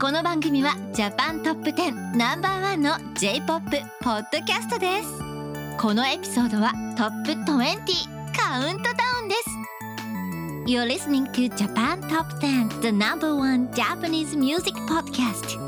[0.00, 5.18] この番組はジャパントップ10ナンバーワンの J-POP ポッドキャストです
[5.78, 7.44] このエピソードはトップ20
[8.34, 15.58] カウントダウンです You're listening to Japan Top 10 the number one Japanese music podcast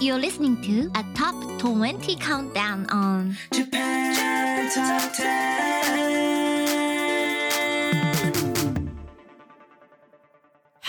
[0.00, 6.19] You're listening to a top 20 countdown on Japan Top 10.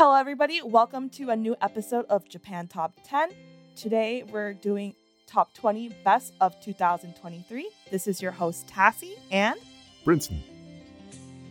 [0.04, 0.63] Hello, everybody.
[0.63, 3.29] Welcome to a new episode of Japan Top 10.
[3.75, 4.95] Today, we're doing
[5.27, 7.70] Top 20 Best of 2023.
[7.91, 9.59] This is your host, Tassie, and
[10.03, 10.41] Brinton.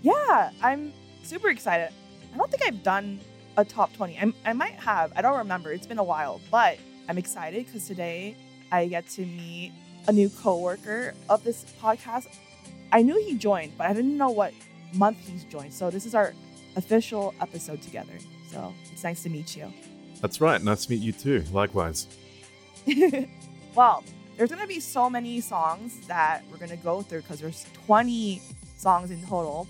[0.03, 0.93] yeah, I'm
[1.23, 1.91] super excited.
[2.35, 3.21] I don't think I've done
[3.57, 4.19] a top 20.
[4.19, 5.13] I, I might have.
[5.15, 5.71] I don't remember.
[5.73, 6.77] It's been a while, but
[7.09, 8.35] I'm excited because today
[8.73, 9.71] I get to meet
[10.09, 12.27] a new coworker of this podcast.
[12.91, 14.53] I knew he joined, but I didn't know what
[14.93, 15.73] month he's joined.
[15.73, 16.35] So this is our
[16.75, 18.15] official episode together.
[18.51, 19.73] So it's nice to meet you.
[20.21, 20.63] That's right.
[20.63, 21.45] Nice to meet you too.
[21.53, 22.07] Likewise.
[23.75, 24.03] well,
[24.37, 28.43] there's gonna be so many songs that we're gonna go through because there's 20
[28.77, 29.69] songs in total.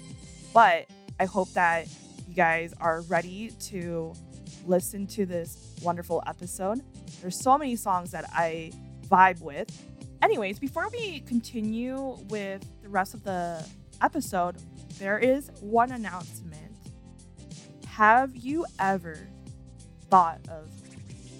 [0.54, 0.86] But
[1.18, 1.88] I hope that
[2.28, 4.12] you guys are ready to
[4.66, 6.80] listen to this wonderful episode.
[7.20, 8.72] There's so many songs that I
[9.08, 9.68] vibe with.
[10.22, 13.66] Anyways, before we continue with the rest of the
[14.02, 14.56] episode,
[14.98, 16.59] there is one announcement.
[18.00, 19.18] Have you ever
[20.08, 20.70] thought of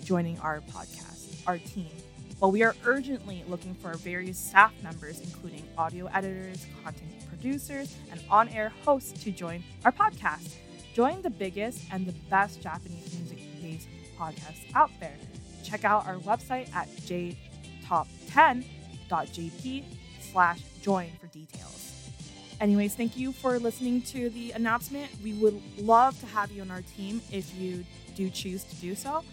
[0.05, 1.89] joining our podcast, our team?
[2.39, 8.20] Well, we are urgently looking for various staff members, including audio editors, content producers, and
[8.28, 10.56] on air hosts to join our podcast.
[10.92, 13.88] Join the biggest and the best Japanese music based
[14.19, 15.16] podcasts out there.
[15.64, 19.84] Check out our website at jtop10.jp
[20.31, 21.79] slash join for details.
[22.61, 25.11] Anyways, thank you for listening to the announcement.
[25.25, 28.94] We would love to have you on our team if you do choose to do
[28.94, 29.25] so.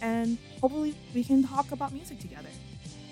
[0.00, 2.48] And hopefully, we can talk about music together.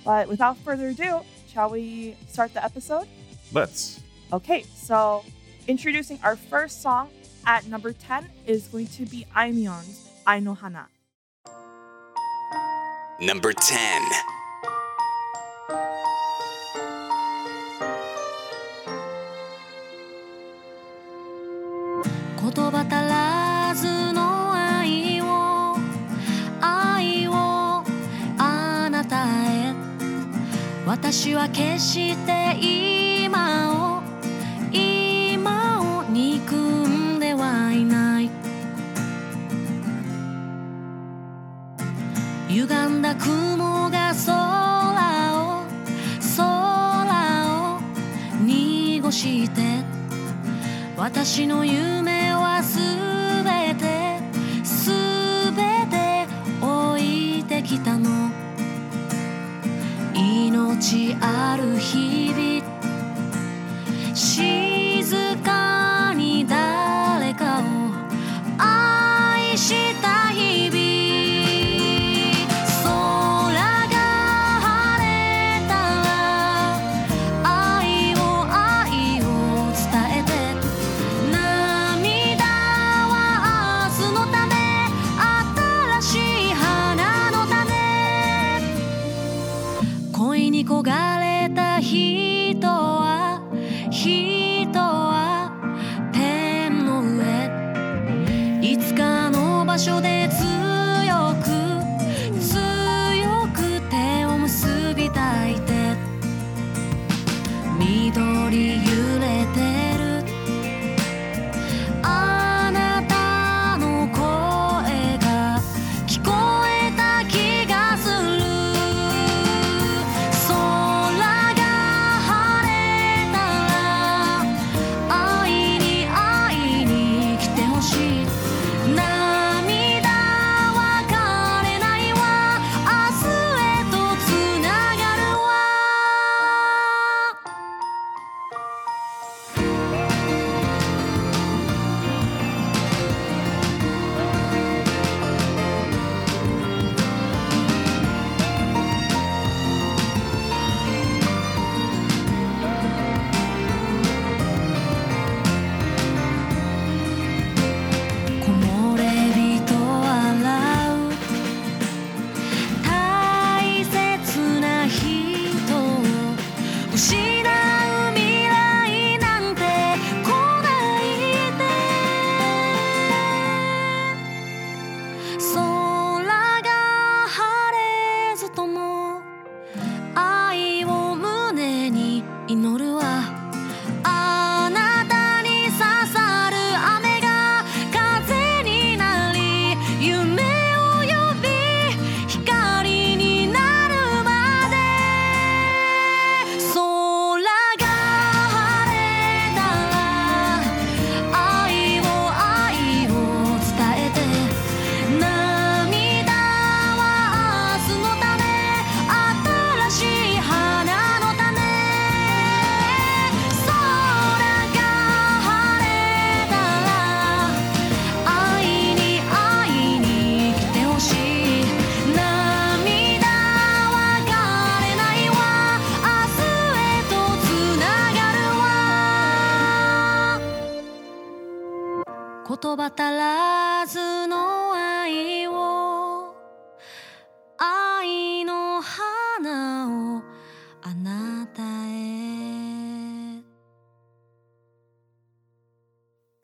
[0.05, 1.21] But without further ado,
[1.53, 3.07] shall we start the episode?
[3.53, 4.01] Let's.
[4.33, 5.25] Okay, so
[5.69, 7.11] introducing our first song
[7.47, 10.89] at number 10 is going to be Aimyon's Ai no Hana.
[13.21, 14.03] Number 10.
[22.43, 25.77] 言葉足らずの愛を
[26.61, 27.85] 愛を
[28.39, 29.75] あなたへ。
[30.87, 34.03] 私は決して今を
[34.73, 38.31] 今を憎んではいない。
[42.49, 45.65] 歪んだ雲が空を
[46.37, 47.81] 空を
[48.45, 49.85] 濁して
[50.97, 52.00] 私の夢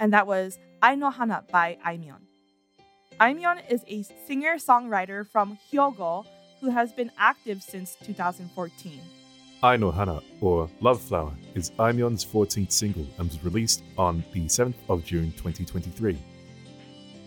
[0.07, 2.21] And that was Ai no Hana by Aimyon.
[3.19, 6.25] Aimyon is a singer songwriter from Hyogo
[6.61, 9.01] who has been active since 2014.
[9.65, 14.45] Ai no Hana, or Love Flower, is Aimyon's 14th single and was released on the
[14.45, 16.17] 7th of June 2023.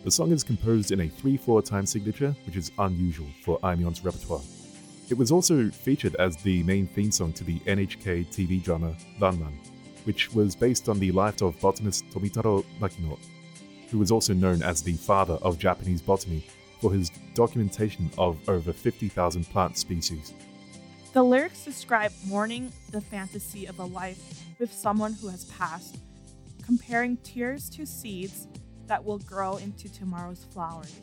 [0.05, 4.05] The song is composed in a 3 4 time signature, which is unusual for Aimyon's
[4.05, 4.39] repertoire.
[5.09, 9.59] It was also featured as the main theme song to the NHK TV drama Ranman,
[10.05, 13.17] which was based on the life of botanist Tomitaro Makino,
[13.89, 16.45] who was also known as the father of Japanese botany
[16.81, 20.33] for his documentation of over 50,000 plant species.
[21.11, 25.97] The lyrics describe mourning the fantasy of a life with someone who has passed,
[26.63, 28.47] comparing tears to seeds
[28.85, 30.95] that will grow into tomorrow's flowers.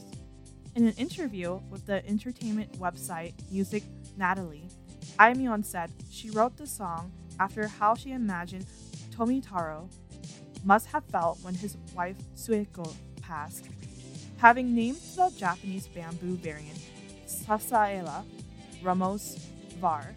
[0.76, 3.82] In an interview with the entertainment website Music
[4.16, 4.68] Natalie,
[5.18, 8.66] Aimyon said she wrote the song after how she imagined
[9.16, 9.88] Tomitaro
[10.64, 13.66] must have felt when his wife Sueko passed.
[14.38, 16.78] Having named the Japanese bamboo variant
[17.26, 18.24] Sasaela
[18.82, 19.38] Ramos
[19.80, 20.14] var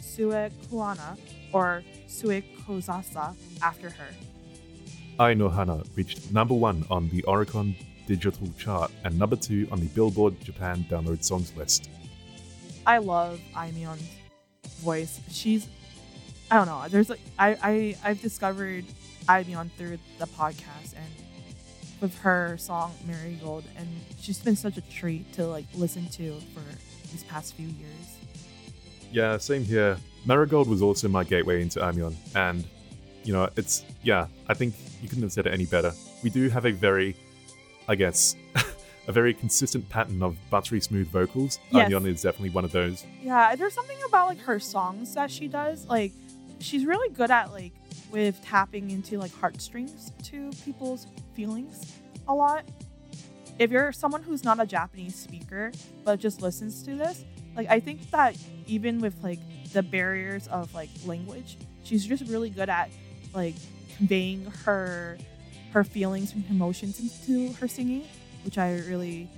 [0.00, 1.18] Suekuana
[1.52, 4.08] or Suekozasa after her.
[5.18, 7.74] Ai no Hana reached number one on the Oricon
[8.06, 11.90] digital chart and number two on the Billboard Japan download songs list.
[12.86, 14.08] I love Aimyon's
[14.82, 15.20] voice.
[15.30, 15.68] She's
[16.50, 16.84] I don't know.
[16.88, 18.84] There's like I I I've discovered
[19.28, 21.10] Aimyon through the podcast and
[22.00, 23.88] with her song Marigold and
[24.20, 26.62] she's been such a treat to like listen to for
[27.10, 28.18] these past few years.
[29.12, 29.96] Yeah, same here.
[30.26, 32.64] Marigold was also my gateway into Aimyon, and
[33.22, 35.92] you know, it's yeah, I think you couldn't have said it any better.
[36.22, 37.14] We do have a very,
[37.86, 38.34] I guess,
[39.06, 41.60] a very consistent pattern of buttery smooth vocals.
[41.70, 41.90] Yes.
[41.90, 43.04] Aimyon is definitely one of those.
[43.22, 45.86] Yeah, there's something about like her songs that she does.
[45.86, 46.12] Like
[46.64, 47.72] she's really good at like
[48.10, 51.92] with tapping into like heartstrings to people's feelings
[52.26, 52.64] a lot.
[53.58, 55.72] If you're someone who's not a Japanese speaker
[56.04, 57.24] but just listens to this,
[57.54, 59.38] like I think that even with like
[59.72, 62.90] the barriers of like language, she's just really good at
[63.34, 63.54] like
[63.96, 65.18] conveying her
[65.72, 68.04] her feelings and emotions into her singing,
[68.44, 69.28] which I really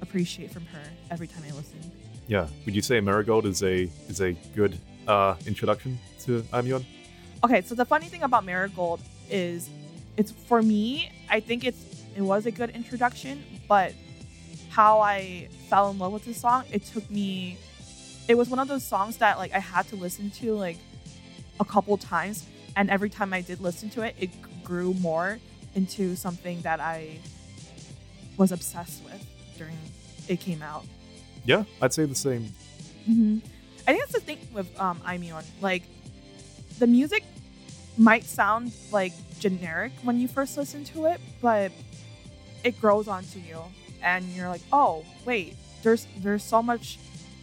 [0.00, 1.78] appreciate from her every time I listen.
[2.26, 6.84] Yeah, would you say Marigold is a is a good uh, introduction to Aimyon?
[7.44, 9.00] Okay, so the funny thing about Marigold
[9.30, 9.68] is
[10.16, 13.92] it's for me, I think it's it was a good introduction, but
[14.70, 17.58] how I fell in love with this song, it took me
[18.28, 20.78] it was one of those songs that like I had to listen to like
[21.60, 24.30] a couple times and every time I did listen to it, it
[24.64, 25.38] grew more
[25.74, 27.18] into something that I
[28.36, 29.24] was obsessed with
[29.56, 29.76] during
[30.28, 30.84] it came out.
[31.44, 32.52] Yeah, I'd say the same.
[33.04, 33.38] hmm
[33.86, 35.44] I think that's the thing with um, Aimyon.
[35.60, 35.82] Like,
[36.78, 37.24] the music
[37.96, 41.70] might sound like generic when you first listen to it, but
[42.64, 43.58] it grows onto you,
[44.02, 46.98] and you're like, oh wait, there's there's so much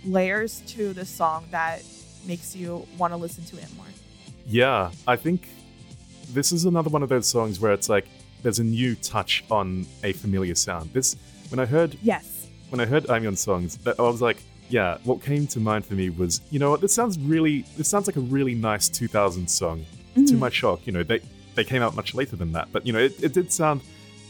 [0.05, 1.83] layers to this song that
[2.25, 3.85] makes you want to listen to it more.
[4.47, 5.47] Yeah, I think
[6.29, 8.07] this is another one of those songs where it's like
[8.41, 10.91] there's a new touch on a familiar sound.
[10.93, 11.15] This
[11.49, 12.47] when I heard Yes.
[12.69, 16.09] when I heard Aimyon songs, I was like, yeah, what came to mind for me
[16.09, 19.85] was, you know what, this sounds really this sounds like a really nice 2000 song.
[20.15, 20.39] To Mhm.
[20.39, 21.19] my shock, you know, they
[21.55, 23.81] they came out much later than that, but you know, it, it did sound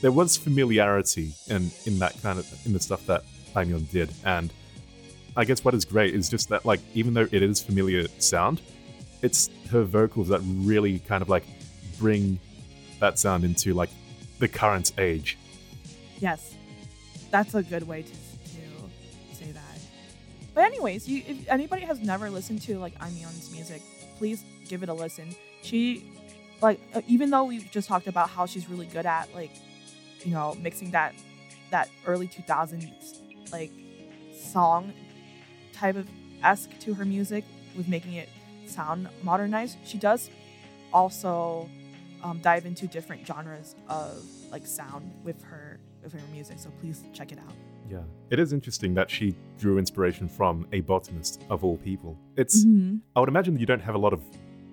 [0.02, 3.24] there was familiarity in in that kind of in the stuff that
[3.56, 4.52] Aimyon did, and
[5.38, 8.62] I guess what is great is just that like even though it is familiar sound,
[9.22, 11.46] it's her vocals that really kind of like
[12.00, 12.40] bring
[13.00, 13.90] that sound into like
[14.40, 15.38] the current age.
[16.20, 16.56] Yes,
[17.32, 18.18] that's a good way to, to.
[20.54, 23.82] But anyways, you, if anybody has never listened to like Aimyon's music,
[24.18, 25.36] please give it a listen.
[25.62, 26.12] She,
[26.62, 29.52] like, uh, even though we just talked about how she's really good at like,
[30.24, 31.14] you know, mixing that
[31.72, 33.18] that early 2000s
[33.52, 33.72] like
[34.38, 34.94] song
[35.74, 36.08] type of
[36.44, 37.46] esque to her music
[37.78, 38.30] with making it
[38.66, 40.30] sound modernized, she does
[40.94, 41.70] also
[42.24, 46.60] um, dive into different genres of like sound with her with her music.
[46.60, 47.54] So please check it out.
[47.92, 48.00] Yeah.
[48.30, 52.18] It is interesting that she drew inspiration from a botanist of all people.
[52.38, 52.98] It's Mm-hmm.
[53.16, 54.22] I would imagine that you don't have a lot of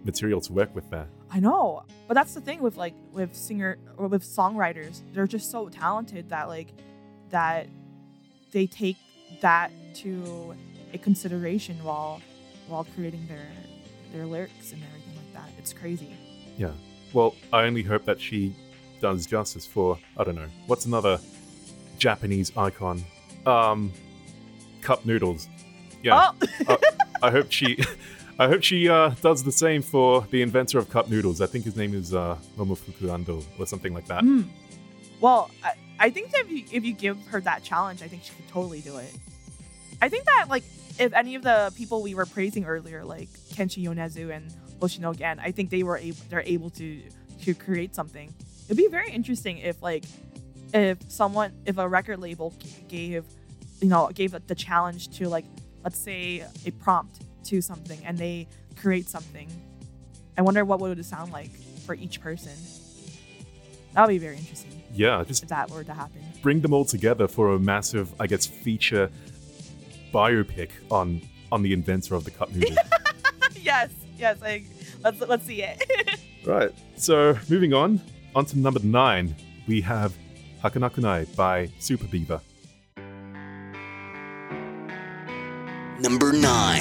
[0.05, 1.09] material to work with there.
[1.31, 5.03] I know, but that's the thing with like with singer or with songwriters.
[5.13, 6.69] They're just so talented that like
[7.31, 7.67] that
[8.53, 8.97] they take
[9.41, 10.55] that to
[10.95, 12.21] a consideration while
[12.69, 13.49] while creating their
[14.13, 15.51] their lyrics and everything like that.
[15.59, 16.17] It's crazy.
[16.57, 16.73] Yeah.
[17.13, 18.55] Well, I only hope that she
[19.01, 21.19] does justice for I don't know what's another
[21.99, 23.05] Japanese icon.
[23.47, 23.93] Um,
[24.81, 25.49] cup noodles.
[26.03, 26.31] Yeah,
[26.69, 26.79] Oh,
[27.23, 27.79] I hope she.
[28.41, 31.41] I hope she uh, does the same for the inventor of cup noodles.
[31.41, 34.23] I think his name is uh, Momofuku Ando or something like that.
[34.23, 34.47] Mm.
[35.21, 38.23] Well, I, I think that if you, if you give her that challenge, I think
[38.23, 39.13] she could totally do it.
[40.01, 40.63] I think that like
[41.01, 44.49] if any of the people we were praising earlier, like Kenshi Yonezu and
[44.81, 47.03] Hoshino Gen, I think they were able they're able to
[47.43, 48.33] to create something.
[48.67, 50.05] It'd be very interesting if like
[50.75, 52.53] if someone if a record label
[52.89, 53.25] gave
[53.81, 55.45] you know gave the challenge to like
[55.85, 58.47] let's say a prompt to something and they
[58.77, 59.49] create something.
[60.37, 61.51] I wonder what would it sound like
[61.87, 62.53] for each person.
[63.95, 66.21] That would be very interesting Yeah, just if that were to happen.
[66.43, 69.11] bring them all together for a massive, I guess, feature
[70.13, 72.77] biopic on on the inventor of the cup noodle.
[73.61, 74.41] yes, yes.
[74.41, 74.65] Like,
[75.03, 75.83] let's let's see it.
[76.45, 76.73] right.
[76.97, 78.01] So moving on,
[78.35, 79.35] on to number nine,
[79.67, 80.15] we have
[80.63, 82.41] Hakanakunai by Super Beaver.
[86.01, 86.79] Number 9.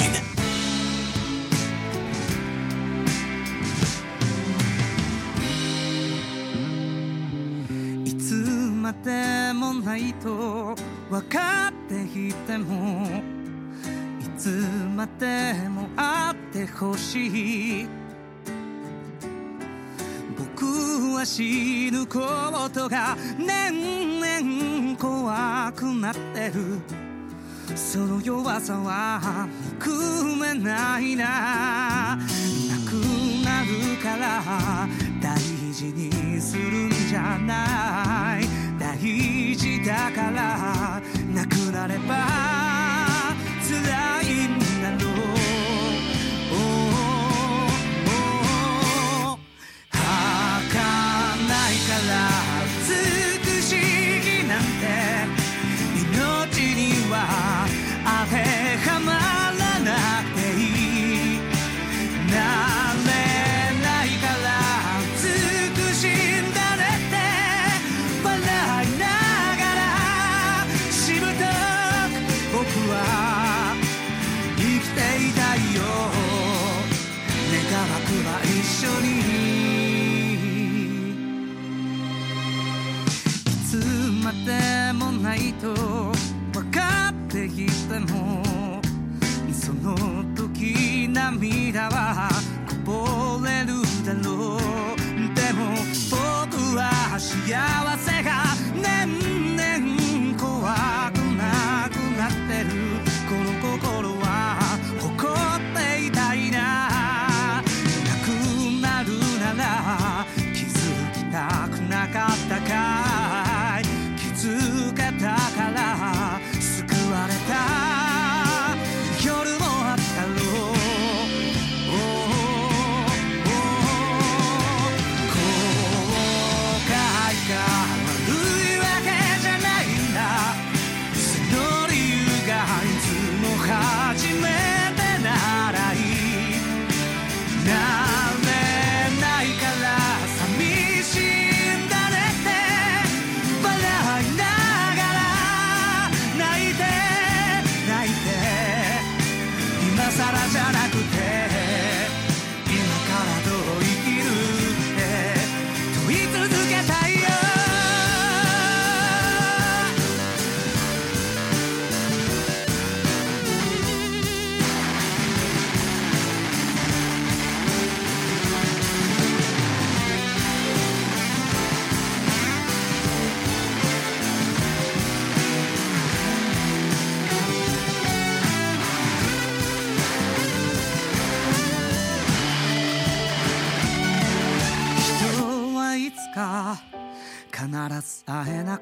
[8.05, 10.75] いつまでもないと
[11.09, 13.05] 分かっていても
[14.19, 14.49] いつ
[14.95, 17.87] までもあってほしい
[20.59, 22.19] 僕は死ぬこ
[22.73, 26.79] とが年々怖くなってる。
[27.75, 29.47] その弱さは
[29.79, 32.15] 憎めないな。
[32.15, 32.25] な
[32.89, 32.93] く
[33.45, 34.41] なるから
[35.21, 35.37] 大
[35.71, 38.47] 事にするんじゃない。
[38.79, 38.97] 大
[39.55, 40.99] 事だから
[41.35, 42.15] なくなれば
[43.61, 44.56] 辛いんだ。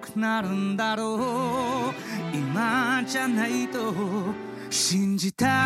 [0.06, 2.38] くなるんだろう。
[2.38, 3.94] 今じゃないと
[4.70, 5.65] 信じた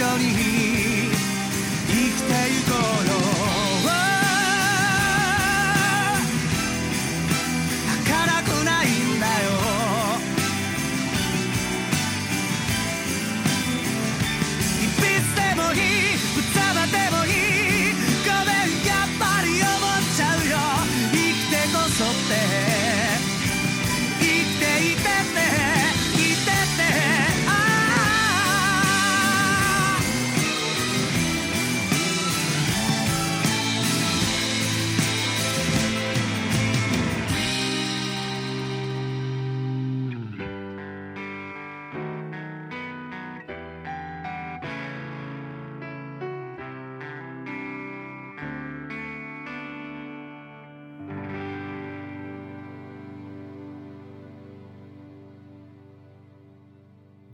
[0.00, 1.10] 緒に
[1.88, 2.67] 生きてゆく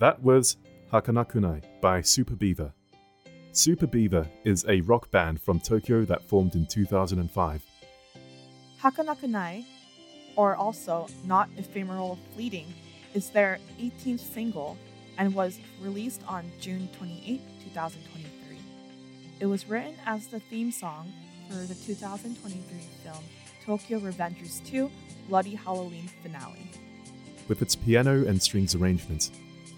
[0.04, 0.58] That was
[0.92, 2.74] Hakanakunai by Super Beaver.
[3.52, 7.64] Super Beaver is a rock band from Tokyo that formed in 2005.
[8.82, 9.64] Hakanakunai,
[10.36, 12.66] or also Not Ephemeral Fleeting,
[13.14, 14.76] is their 18th single
[15.16, 17.40] and was released on June 28,
[17.72, 18.58] 2023.
[19.40, 21.10] It was written as the theme song
[21.48, 22.60] for the 2023
[23.02, 23.24] film
[23.64, 24.90] Tokyo Revengers 2
[25.30, 26.70] Bloody Halloween Finale.
[27.48, 29.30] With its piano and strings arrangements,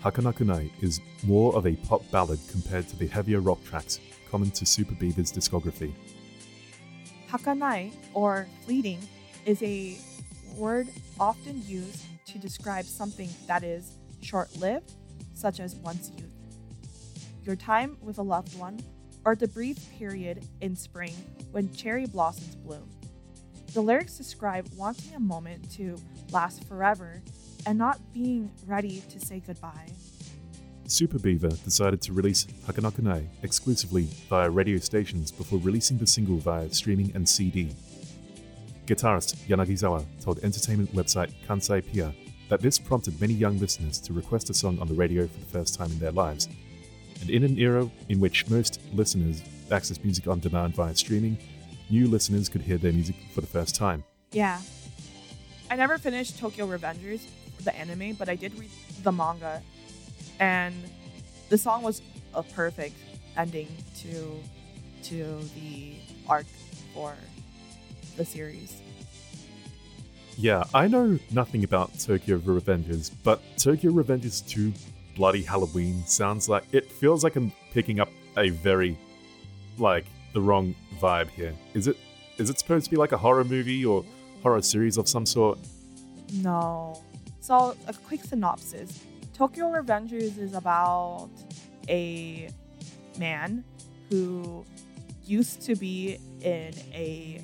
[0.02, 4.66] Hakanakunai is more of a pop ballad compared to the heavier rock tracks common to
[4.66, 5.92] Super Beaver's discography.
[7.30, 9.00] Hakanai, or fleeting,
[9.44, 9.98] is a
[10.56, 14.92] word often used to describe something that is short lived,
[15.34, 16.32] such as one's youth,
[17.44, 18.80] your time with a loved one,
[19.24, 21.14] or the brief period in spring
[21.50, 22.88] when cherry blossoms bloom.
[23.74, 25.96] The lyrics describe wanting a moment to
[26.30, 27.22] last forever
[27.66, 29.88] and not being ready to say goodbye.
[30.86, 36.72] Super Beaver decided to release Hakanakunai exclusively via radio stations before releasing the single via
[36.72, 37.70] streaming and CD.
[38.86, 42.14] Guitarist Yanagizawa told entertainment website Kansai Pia
[42.48, 45.46] that this prompted many young listeners to request a song on the radio for the
[45.46, 46.48] first time in their lives.
[47.20, 51.36] And in an era in which most listeners access music on demand via streaming,
[51.90, 54.04] new listeners could hear their music for the first time.
[54.30, 54.60] Yeah.
[55.68, 57.26] I never finished Tokyo Revengers,
[57.66, 58.70] the anime, but I did read
[59.02, 59.62] the manga.
[60.40, 60.74] And
[61.50, 62.00] the song was
[62.34, 62.96] a perfect
[63.36, 63.68] ending
[64.00, 64.40] to
[65.04, 65.94] to the
[66.28, 66.46] arc
[66.94, 67.14] for
[68.16, 68.80] the series.
[70.38, 74.72] Yeah, I know nothing about Tokyo Revengers, but Tokyo Revengers 2
[75.14, 78.98] Bloody Halloween sounds like it feels like I'm picking up a very
[79.78, 81.54] like the wrong vibe here.
[81.74, 81.96] Is it
[82.38, 84.04] is it supposed to be like a horror movie or
[84.42, 85.58] horror series of some sort?
[86.34, 87.00] No.
[87.46, 91.30] So, a quick synopsis Tokyo Revengers is about
[91.88, 92.50] a
[93.20, 93.62] man
[94.10, 94.64] who
[95.24, 97.40] used to be in a.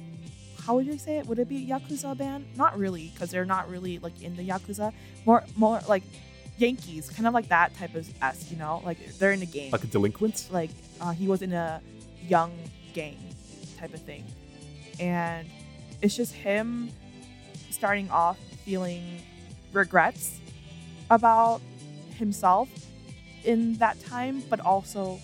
[0.67, 1.27] How would you say it?
[1.27, 2.47] Would it be a Yakuza band?
[2.57, 4.93] Not really, because they're not really like in the Yakuza.
[5.25, 6.03] More, more like
[6.59, 9.71] Yankees, kind of like that type of s, you know, like they're in a game.
[9.71, 10.49] Like a delinquent?
[10.51, 11.81] like uh, he was in a
[12.27, 12.51] young
[12.93, 13.19] gang
[13.79, 14.25] type of thing
[14.99, 15.47] and
[16.01, 16.91] it's just him
[17.71, 19.23] starting off feeling
[19.73, 20.41] regrets
[21.11, 21.61] about
[22.17, 22.69] himself
[23.45, 25.19] in that time but also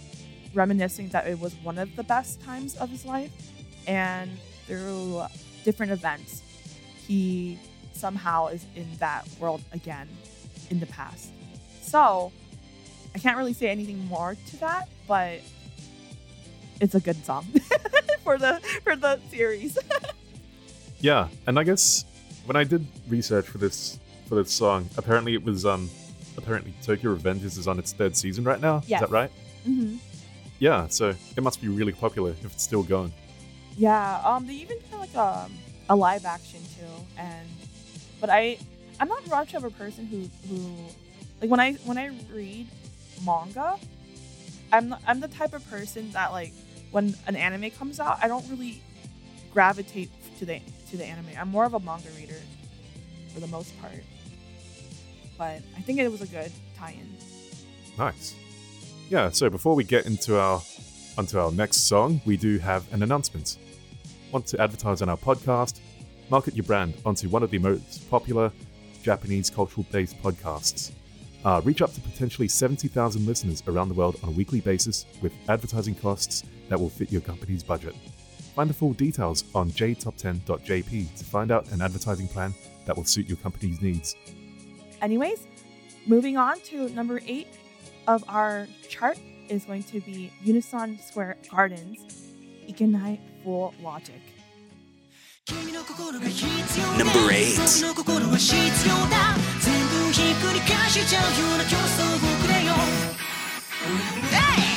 [0.55, 3.31] reminiscing that it was one of the best times of his life
[3.87, 4.31] and
[4.67, 5.23] through
[5.65, 6.43] different events
[7.07, 7.59] he
[7.93, 10.09] somehow is in that world again
[10.71, 11.31] in the past
[11.81, 12.33] so
[13.15, 15.41] i can't really say anything more to that but
[16.81, 17.47] it's a good song
[18.25, 19.79] for the for the series.
[21.01, 22.05] Yeah, and I guess
[22.45, 25.91] when I did research for this for this song, apparently it was um
[26.37, 28.83] apparently Tokyo Revengers is on its third season right now.
[28.87, 29.03] Yes.
[29.03, 29.31] Is that right?
[29.67, 29.97] mm-hmm.
[30.61, 33.13] Yeah, so it must be really popular if it's still going.
[33.77, 35.49] Yeah, um, they even did like a,
[35.89, 37.49] a live action too, and
[38.21, 38.59] but I
[39.01, 40.75] I'm not much of a person who who
[41.41, 42.67] like when I when I read
[43.25, 43.77] manga,
[44.73, 46.53] I'm not, I'm the type of person that like
[46.91, 48.83] when an anime comes out, I don't really
[49.53, 50.61] gravitate to the
[50.91, 51.29] to the anime.
[51.39, 52.41] I'm more of a manga reader
[53.33, 54.03] for the most part,
[55.39, 57.17] but I think it was a good tie-in.
[57.97, 58.35] Nice.
[59.09, 60.61] Yeah, so before we get into our
[61.17, 63.57] onto our next song, we do have an announcement.
[64.31, 65.81] Want to advertise on our podcast?
[66.31, 68.53] Market your brand onto one of the most popular
[69.03, 70.93] Japanese cultural-based podcasts.
[71.45, 75.33] Uh, reach up to potentially 70,000 listeners around the world on a weekly basis with
[75.49, 77.95] advertising costs that will fit your company's budget.
[78.55, 82.53] Find the full details on jtop10.jp to find out an advertising plan
[82.85, 84.17] that will suit your company's needs.
[85.01, 85.47] Anyways,
[86.07, 87.49] moving on to number eight
[88.07, 91.99] of our chart is going to be Unison Square Gardens,
[92.69, 94.21] Ikenai Fool Logic.
[96.99, 97.57] Number eight.
[104.35, 104.68] 僕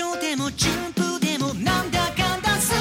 [0.00, 2.72] 上でも順風でもなんだかんだ全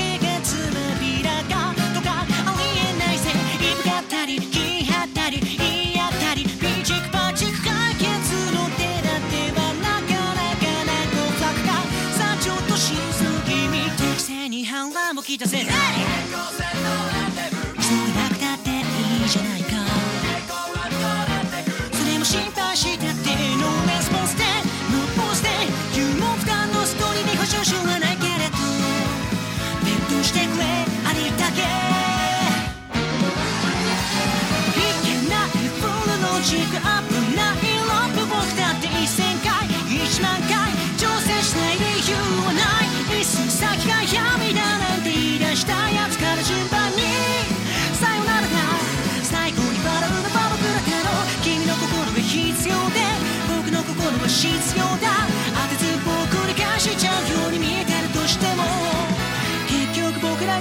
[0.00, 3.28] てがつまびらかとかありえないぜ
[3.60, 8.08] いぶかったり気張ったり言い合ったりピチクパチク解決
[8.56, 11.84] の手だてはなかなかな誤作か
[12.16, 12.94] さあちょっと静
[13.44, 15.83] 気味適正に反乱もきたせない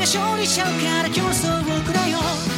[0.04, 2.53] が勝利しちゃうから競争をくれよ。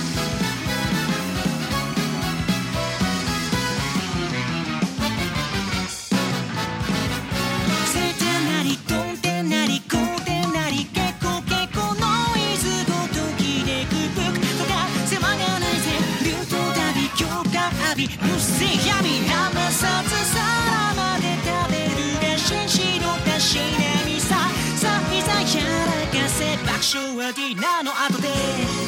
[27.34, 28.85] ディナーの後で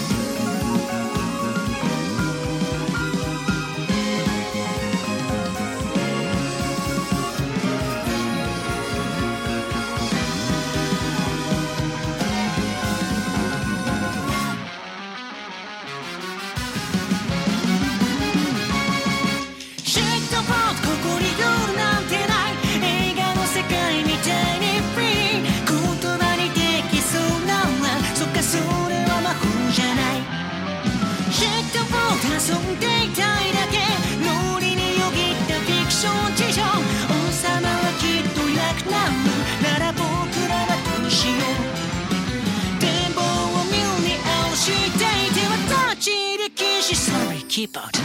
[47.58, 47.97] keep out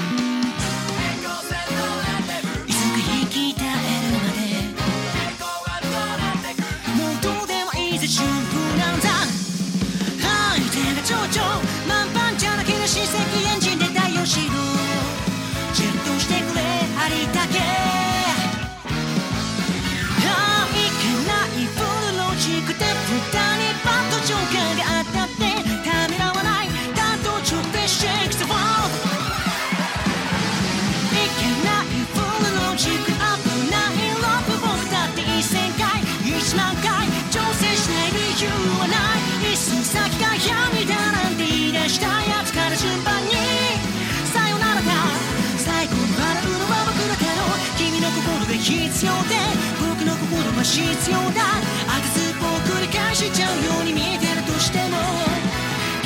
[49.03, 49.35] 必要で
[49.81, 51.43] 僕の心は必要だ。
[51.91, 54.97] 当てずっぽを繰り返しちゃうように見えてるとしても。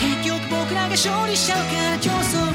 [0.00, 2.45] 結局僕らが勝利しちゃうから競争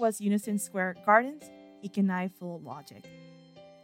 [0.00, 1.44] was Unison Square Gardens,
[1.84, 3.04] Ikenai Fool Logic.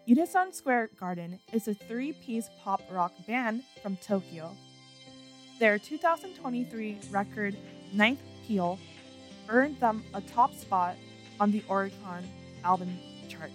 [0.06, 4.50] Unison Square Garden is a three piece pop rock band from Tokyo.
[5.60, 7.54] Their 2023 record,
[7.92, 8.78] Ninth Peel,
[9.50, 10.96] earned them a top spot
[11.38, 12.22] on the Oricon
[12.64, 12.98] album
[13.28, 13.50] chart.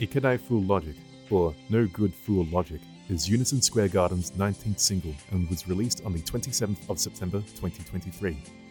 [0.00, 0.96] Ikenai Fool Logic,
[1.30, 6.12] or No Good Fool Logic, is Unison Square Garden's 19th single and was released on
[6.12, 8.63] the 27th of September 2023.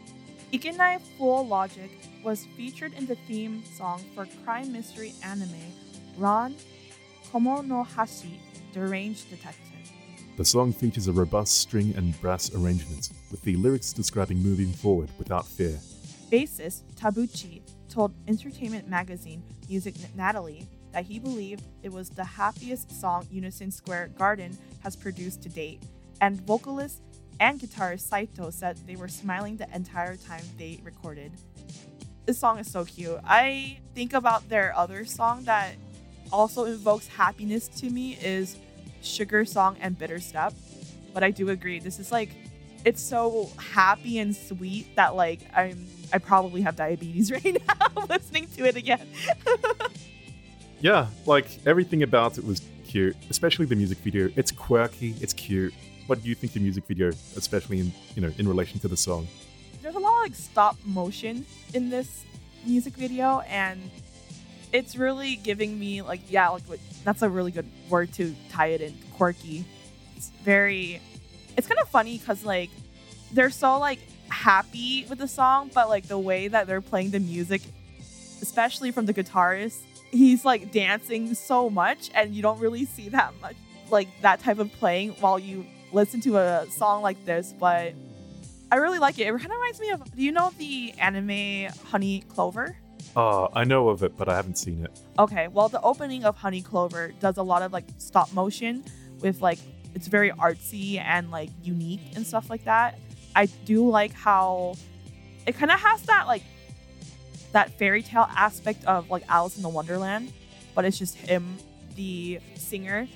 [0.53, 1.89] Ikenai Fool Logic
[2.23, 5.49] was featured in the theme song for crime mystery anime
[6.15, 6.53] Ron
[7.31, 8.37] Kamonohashi
[8.71, 9.91] Deranged Detective.
[10.37, 15.09] The song features a robust string and brass arrangement, with the lyrics describing moving forward
[15.17, 15.79] without fear.
[16.31, 23.25] Bassist Tabuchi told Entertainment Magazine Music Natalie that he believed it was the happiest song
[23.31, 25.81] Unison Square Garden has produced to date,
[26.21, 27.01] and vocalist
[27.39, 31.31] and guitarist Saito said they were smiling the entire time they recorded.
[32.25, 33.19] This song is so cute.
[33.25, 35.75] I think about their other song that
[36.31, 38.57] also invokes happiness to me is
[39.01, 40.53] Sugar Song and Bitter Step.
[41.13, 42.29] But I do agree, this is like
[42.85, 48.47] it's so happy and sweet that like I'm I probably have diabetes right now listening
[48.57, 49.07] to it again.
[50.83, 54.29] Yeah, like everything about it was cute, especially the music video.
[54.35, 55.73] It's quirky, it's cute.
[56.07, 58.97] What do you think the music video, especially in you know in relation to the
[58.97, 59.27] song?
[59.81, 62.25] There's a lot of like stop motion in this
[62.65, 63.91] music video and
[64.71, 68.81] it's really giving me like yeah like that's a really good word to tie it
[68.81, 69.65] in quirky
[70.15, 71.01] it's very
[71.57, 72.69] it's kind of funny because like
[73.31, 77.19] they're so like happy with the song but like the way that they're playing the
[77.19, 77.61] music
[78.41, 83.33] especially from the guitarist he's like dancing so much and you don't really see that
[83.41, 83.55] much
[83.91, 87.93] like that type of playing while you listen to a song like this but
[88.71, 91.71] i really like it it kind of reminds me of do you know the anime
[91.85, 92.75] honey clover
[93.15, 94.99] Oh, I know of it, but I haven't seen it.
[95.19, 98.83] Okay, well, the opening of Honey Clover does a lot of like stop motion
[99.19, 99.59] with like
[99.93, 102.97] it's very artsy and like unique and stuff like that.
[103.35, 104.75] I do like how
[105.45, 106.43] it kind of has that like
[107.51, 110.33] that fairy tale aspect of like Alice in the Wonderland,
[110.73, 111.57] but it's just him,
[111.95, 113.07] the singer,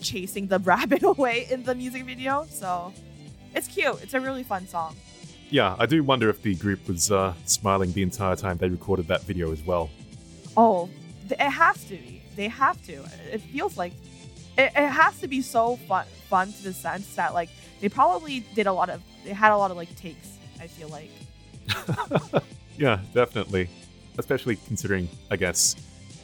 [0.00, 2.46] chasing the rabbit away in the music video.
[2.50, 2.92] So
[3.54, 4.02] it's cute.
[4.02, 4.96] It's a really fun song.
[5.50, 9.08] Yeah, I do wonder if the group was uh, smiling the entire time they recorded
[9.08, 9.88] that video as well.
[10.56, 10.90] Oh,
[11.30, 12.22] it has to be.
[12.36, 13.04] They have to.
[13.32, 13.92] It feels like
[14.58, 17.48] it, it has to be so fun, fun to the sense that like
[17.80, 19.02] they probably did a lot of.
[19.24, 20.36] They had a lot of like takes.
[20.60, 21.10] I feel like.
[22.78, 23.68] Yeah, definitely.
[24.16, 25.74] Especially considering, I guess,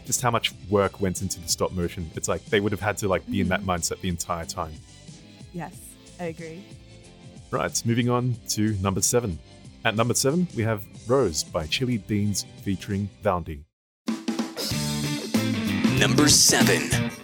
[0.04, 2.10] just how much work went into the stop motion.
[2.14, 3.70] It's like they would have had to like be in that mm-hmm.
[3.70, 4.72] mindset the entire time.
[5.52, 5.74] Yes,
[6.20, 6.64] I agree.
[7.50, 9.38] Right, moving on to number seven.
[9.84, 13.64] At number seven, we have Rose by Chili Beans featuring Vaundy.
[15.98, 17.23] Number 7.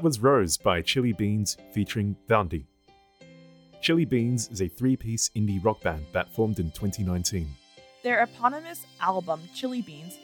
[0.00, 2.64] That was Rose by Chili Beans featuring Vaundy.
[3.82, 7.46] Chili Beans is a three piece indie rock band that formed in 2019.
[8.02, 10.18] Their eponymous album, Chili Beans,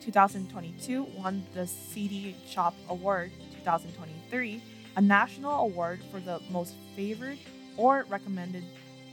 [0.00, 3.32] 2022, won the CD Shop Award
[3.64, 4.62] 2023,
[4.94, 7.38] a national award for the most favored
[7.76, 8.62] or recommended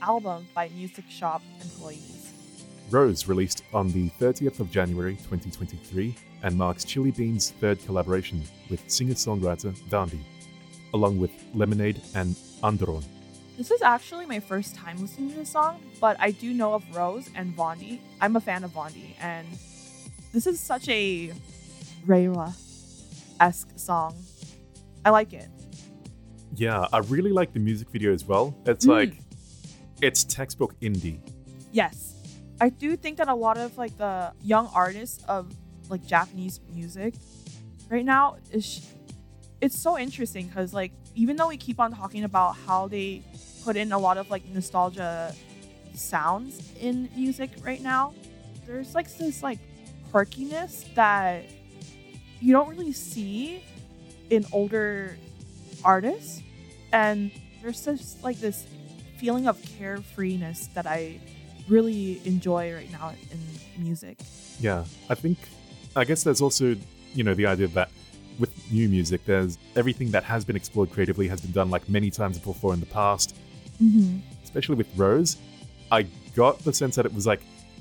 [0.00, 2.33] album by music shop employees.
[2.90, 8.88] Rose released on the 30th of January 2023 and marks Chili Beans' third collaboration with
[8.90, 10.20] singer songwriter Vaundy,
[10.92, 13.02] along with Lemonade and Andron.
[13.56, 16.84] This is actually my first time listening to this song, but I do know of
[16.94, 18.00] Rose and Vaundy.
[18.20, 19.46] I'm a fan of Vaundy, and
[20.32, 21.32] this is such a
[22.06, 22.54] Reiwa
[23.40, 24.14] esque song.
[25.04, 25.48] I like it.
[26.56, 28.54] Yeah, I really like the music video as well.
[28.66, 28.90] It's Mm.
[28.90, 29.18] like,
[30.02, 31.20] it's textbook indie.
[31.72, 32.13] Yes.
[32.60, 35.52] I do think that a lot of like the young artists of
[35.88, 37.14] like Japanese music
[37.90, 38.90] right now is
[39.60, 43.22] it's so interesting because like even though we keep on talking about how they
[43.64, 45.34] put in a lot of like nostalgia
[45.94, 48.14] sounds in music right now,
[48.66, 49.58] there's like this like
[50.12, 51.44] quirkiness that
[52.40, 53.62] you don't really see
[54.30, 55.16] in older
[55.84, 56.42] artists.
[56.92, 57.30] And
[57.62, 58.66] there's just like this
[59.18, 61.20] feeling of carefreeness that I
[61.68, 64.18] really enjoy right now in music.
[64.60, 65.38] Yeah, I think,
[65.96, 66.76] I guess there's also,
[67.14, 67.90] you know, the idea that
[68.38, 72.10] with new music, there's everything that has been explored creatively has been done like many
[72.10, 73.36] times before in the past.
[73.82, 74.18] Mm-hmm.
[74.42, 75.36] Especially with Rose,
[75.90, 77.40] I got the sense that it was like,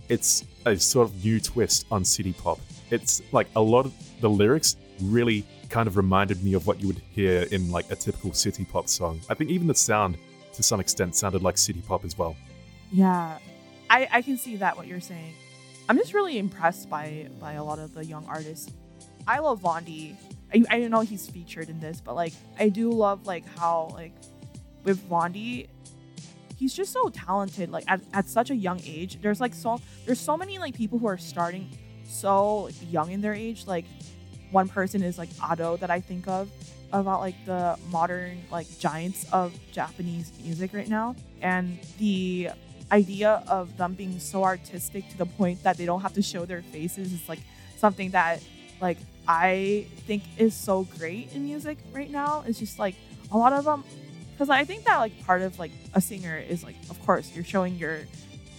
[0.10, 2.60] it's a sort of new twist on city pop.
[2.92, 6.88] It's like a lot of the lyrics really kind of reminded me of what you
[6.88, 9.20] would hear in like a typical city pop song.
[9.30, 10.18] I think even the sound,
[10.54, 12.36] to some extent, sounded like city pop as well.
[12.92, 13.40] Yeah,
[13.90, 15.34] I, I can see that what you're saying.
[15.90, 18.72] I'm just really impressed by by a lot of the young artists.
[19.28, 20.16] I love Vaundy.
[20.70, 24.14] I, don't know he's featured in this, but like I do love like how like
[24.84, 25.68] with Vaundy,
[26.58, 27.72] he's just so talented.
[27.72, 31.00] Like at, at such a young age, there's like so there's so many like people
[31.00, 31.70] who are starting
[32.06, 33.66] so young in their age.
[33.66, 33.86] Like
[34.52, 36.50] one person is like Ado that I think of
[36.92, 42.50] about like the modern like giants of Japanese music right now, and the
[42.92, 46.46] idea of them being so artistic to the point that they don't have to show
[46.46, 47.40] their faces is like
[47.78, 48.42] something that
[48.82, 52.44] like I think is so great in music right now.
[52.46, 52.96] It's just like
[53.32, 53.84] a lot of them
[54.32, 57.46] because I think that like part of like a singer is like of course you're
[57.46, 58.00] showing your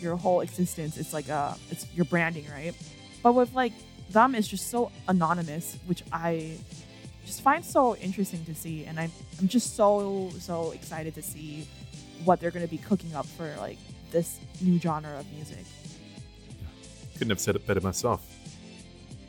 [0.00, 0.96] your whole existence.
[0.96, 2.74] It's like uh it's your branding, right?
[3.22, 3.72] But with like
[4.10, 6.56] them it's just so anonymous, which I
[7.26, 11.68] just find so interesting to see and I'm I'm just so so excited to see
[12.24, 13.78] what they're gonna be cooking up for like
[14.14, 15.66] this new genre of music.
[17.14, 18.24] Couldn't have said it better myself.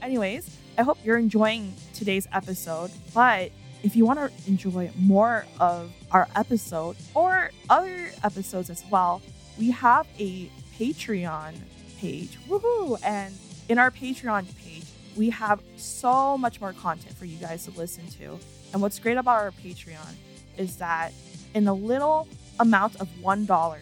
[0.01, 2.91] Anyways, I hope you're enjoying today's episode.
[3.13, 3.51] But
[3.83, 9.21] if you want to enjoy more of our episode or other episodes as well,
[9.57, 11.55] we have a Patreon
[11.97, 12.37] page.
[12.47, 12.99] Woohoo!
[13.03, 13.33] And
[13.67, 18.05] in our Patreon page, we have so much more content for you guys to listen
[18.19, 18.39] to.
[18.71, 20.13] And what's great about our Patreon
[20.57, 21.11] is that
[21.55, 22.27] in a little
[22.59, 23.79] amount of $1,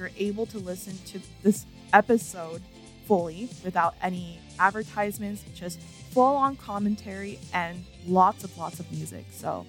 [0.00, 2.62] you're able to listen to this episode
[3.04, 5.78] fully without any advertisements, just
[6.10, 9.26] full on commentary and lots of lots of music.
[9.30, 9.66] So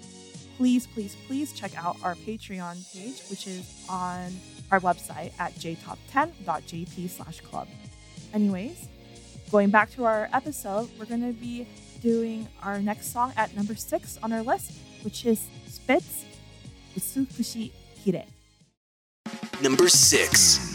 [0.57, 4.31] please, please, please check out our Patreon page, which is on
[4.71, 7.67] our website at jtop10.jp slash club.
[8.33, 8.87] Anyways,
[9.51, 11.67] going back to our episode, we're going to be
[12.01, 14.71] doing our next song at number six on our list,
[15.03, 16.23] which is Spitz,
[16.95, 17.71] Utsukushi
[18.05, 18.25] Hire.
[19.61, 20.70] Number 6.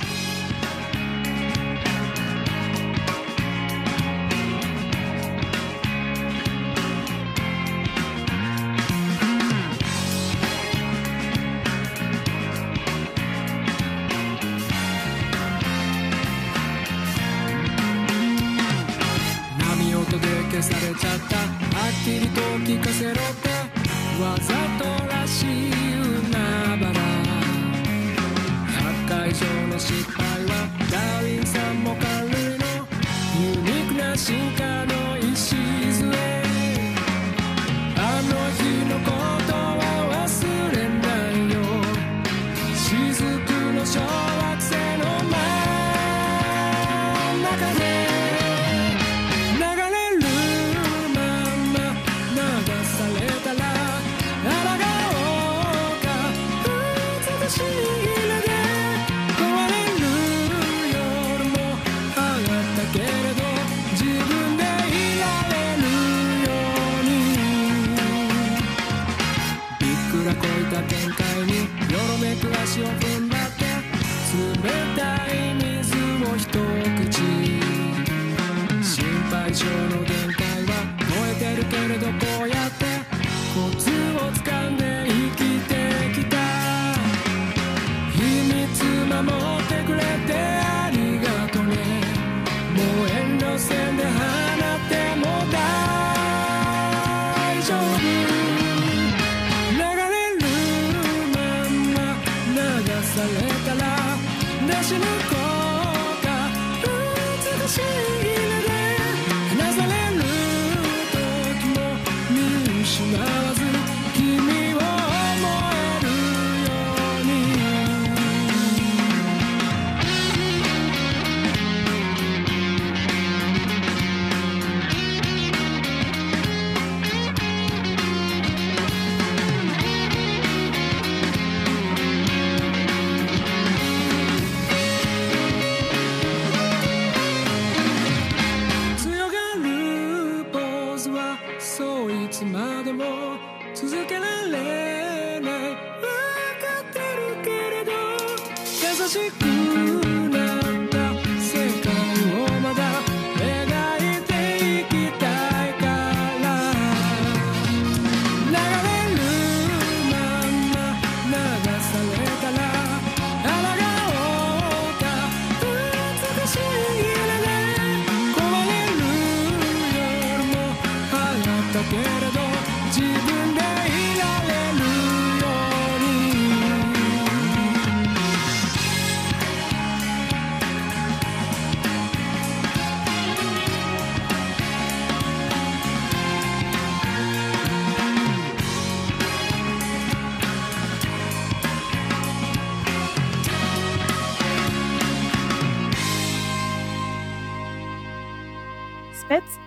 [104.96, 105.35] Sinuko.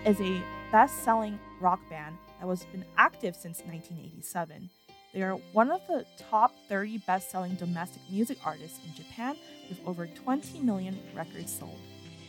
[0.10, 0.42] Is a
[0.72, 4.68] best-selling rock band that was been active since 1987.
[5.14, 9.38] They are one of the top 30 best-selling domestic music artists in Japan
[9.70, 11.78] with over 20 million records sold.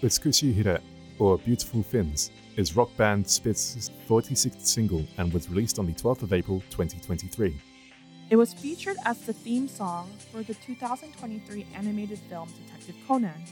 [0.02, 0.82] Utsukushi Hire,
[1.18, 6.20] or Beautiful Fins, is rock band Spitz's 46th single and was released on the 12th
[6.20, 7.58] of April 2023.
[8.28, 13.42] It was featured as the theme song for the 2023 animated film Detective Conan,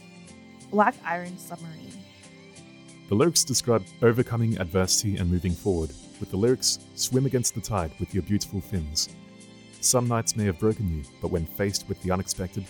[0.69, 1.98] Black Iron Submarine.
[3.09, 5.89] The lyrics describe overcoming adversity and moving forward,
[6.19, 9.09] with the lyrics Swim against the tide with your beautiful fins.
[9.81, 12.65] Some nights may have broken you, but when faced with the unexpected,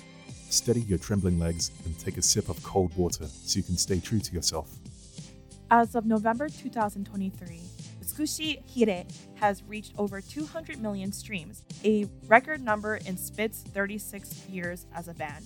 [0.49, 3.99] steady your trembling legs and take a sip of cold water so you can stay
[3.99, 4.69] true to yourself.
[5.71, 7.59] As of November 2023,
[8.01, 14.85] Utsukushi Hire has reached over 200 million streams, a record number in Spitz's 36 years
[14.95, 15.43] as a band.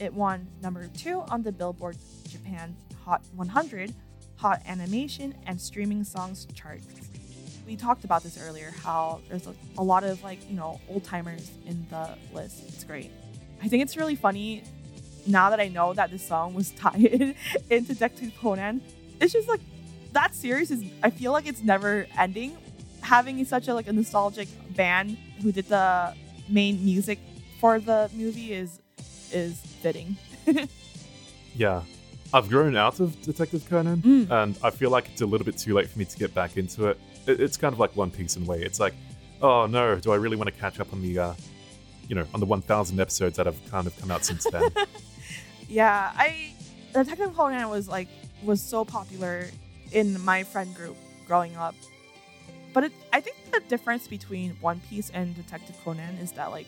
[0.00, 1.96] It won number two on the Billboard
[2.28, 2.74] Japan
[3.04, 3.94] Hot 100,
[4.42, 6.84] Hot Animation, and Streaming Songs charts.
[7.64, 11.04] We talked about this earlier, how there's a, a lot of like, you know, old
[11.04, 12.64] timers in the list.
[12.66, 13.12] It's great.
[13.62, 14.64] I think it's really funny
[15.28, 17.36] now that I know that this song was tied
[17.70, 18.82] into Detective Conan.
[19.20, 19.60] It's just like
[20.10, 22.56] that series is I feel like it's never ending.
[23.00, 26.14] Having such a like a nostalgic band who did the
[26.48, 27.20] main music
[27.60, 28.80] for the movie is
[29.30, 30.16] is fitting.
[31.54, 31.82] Yeah,
[32.34, 34.30] I've grown out of Detective Conan, Mm.
[34.30, 36.56] and I feel like it's a little bit too late for me to get back
[36.56, 36.98] into it.
[37.26, 38.62] it it's kind of like One Piece in a way.
[38.62, 38.94] It's like,
[39.42, 41.34] oh no, do I really want to catch up on the, uh,
[42.08, 44.70] you know, on the 1,000 episodes that have kind of come out since then?
[45.68, 46.54] yeah, I
[46.94, 48.08] Detective Conan was like
[48.42, 49.46] was so popular
[49.92, 51.74] in my friend group growing up.
[52.72, 56.66] But it, I think the difference between One Piece and Detective Conan is that like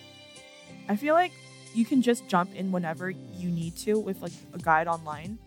[0.88, 1.32] I feel like
[1.74, 5.38] you can just jump in whenever you need to with like a guide online.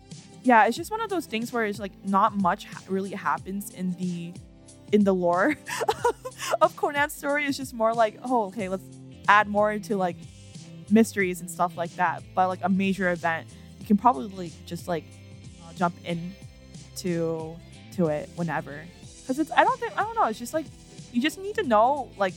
[0.42, 3.70] Yeah, it's just one of those things where it's like not much ha- really happens
[3.70, 4.32] in the
[4.92, 5.56] in the lore
[6.60, 7.44] of Conan's story.
[7.44, 8.84] It's just more like, oh, okay, let's
[9.28, 10.16] add more into like
[10.90, 12.22] mysteries and stuff like that.
[12.34, 15.04] But like a major event, you can probably just like
[15.66, 16.32] uh, jump in
[16.96, 17.56] to
[17.96, 18.84] to it whenever.
[19.20, 20.24] Because it's I don't think I don't know.
[20.24, 20.66] It's just like
[21.12, 22.34] you just need to know like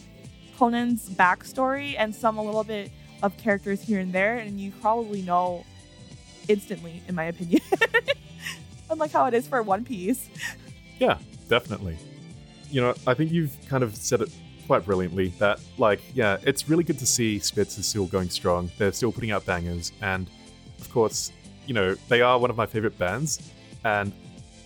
[0.58, 2.92] Conan's backstory and some a little bit
[3.24, 5.66] of characters here and there, and you probably know
[6.48, 7.62] instantly, in my opinion.
[8.90, 10.30] Unlike how it is for One Piece.
[11.00, 11.18] yeah,
[11.48, 11.98] definitely.
[12.70, 14.30] You know, I think you've kind of said it
[14.68, 18.72] quite brilliantly that, like, yeah, it's really good to see Spitz is still going strong.
[18.78, 20.30] They're still putting out bangers, and
[20.80, 21.32] of course,
[21.66, 23.52] you know, they are one of my favorite bands,
[23.84, 24.12] and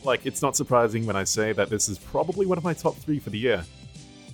[0.03, 2.95] like, it's not surprising when I say that this is probably one of my top
[2.95, 3.65] three for the year.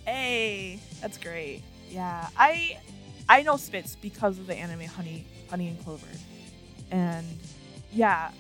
[0.06, 1.64] Hey, that's great.
[1.90, 2.78] Yeah, I
[3.30, 6.08] I know Spitz because of the anime Honey Honey and Clover,
[6.92, 7.26] and
[7.92, 8.32] yeah,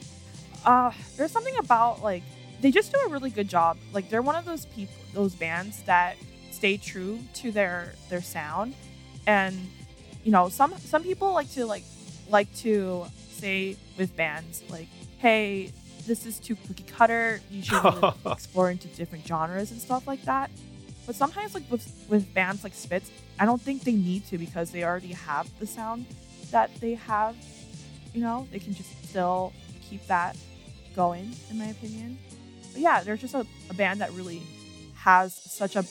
[0.65, 2.23] uh, there's something about like
[2.61, 3.77] they just do a really good job.
[3.93, 6.15] Like they're one of those people, those bands that
[6.51, 8.75] stay true to their their sound,
[9.25, 9.55] and
[10.23, 11.83] you know some some people like to like
[12.29, 14.87] like to say with bands like,
[15.17, 15.71] hey,
[16.05, 17.41] this is too cookie cutter.
[17.49, 20.51] You should really explore into different genres and stuff like that.
[21.05, 24.71] But sometimes like with with bands like Spitz, I don't think they need to because
[24.71, 26.05] they already have the sound
[26.51, 27.35] that they have.
[28.13, 30.35] You know, they can just still keep that
[30.95, 32.17] going, in my opinion.
[32.73, 34.41] But yeah, they're just a, a band that really
[34.95, 35.83] has such a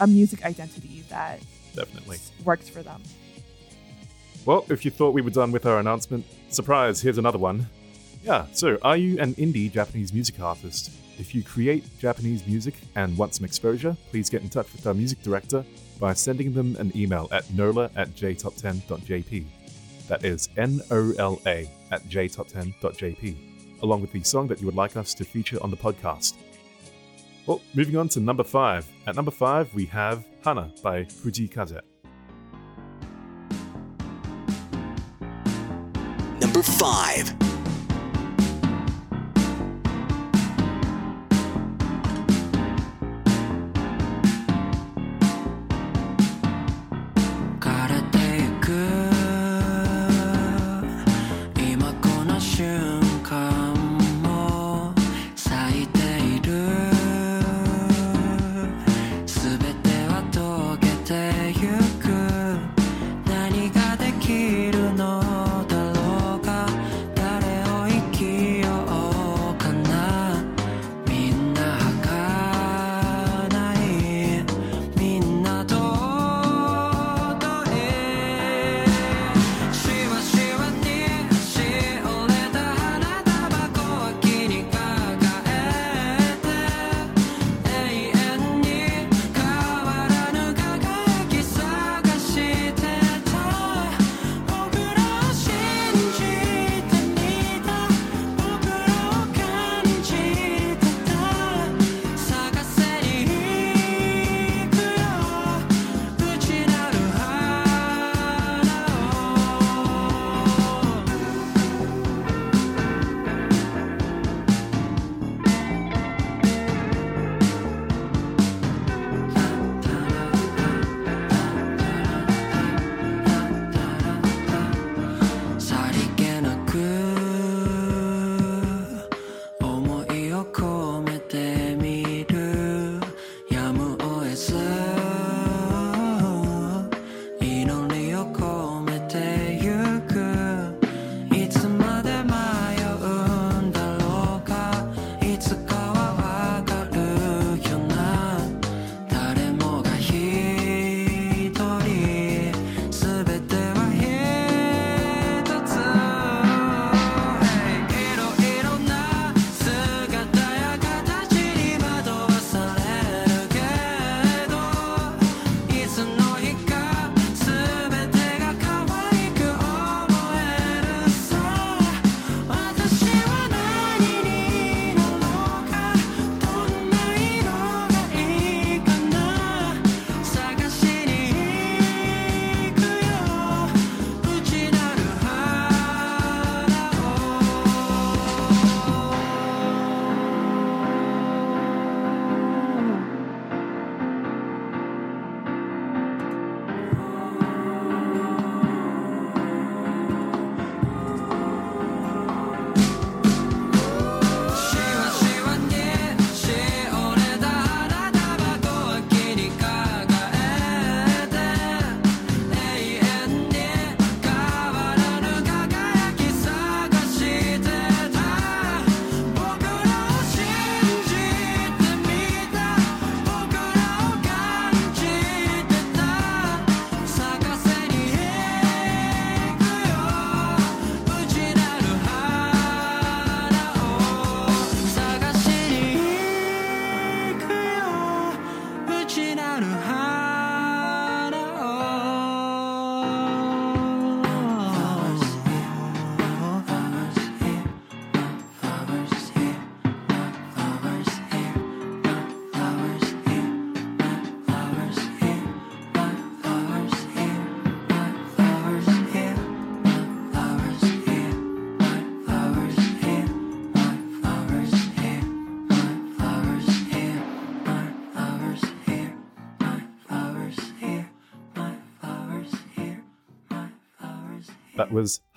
[0.00, 1.40] a music identity that
[1.74, 2.18] Definitely.
[2.44, 3.02] works for them.
[4.44, 7.66] Well, if you thought we were done with our announcement, surprise, here's another one.
[8.24, 10.90] Yeah, so are you an indie Japanese music artist?
[11.18, 14.94] If you create Japanese music and want some exposure, please get in touch with our
[14.94, 15.64] music director
[15.98, 19.44] by sending them an email at nola at jtop10.jp.
[20.08, 24.74] That is N O L A at jtop10.jp, along with the song that you would
[24.74, 26.34] like us to feature on the podcast.
[27.46, 28.86] Well, moving on to number five.
[29.06, 31.80] At number five, we have Hana by Fujii Kaze.
[36.40, 37.47] Number 5.「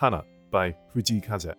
[0.02, 1.54] Hana by Fujii Kaze.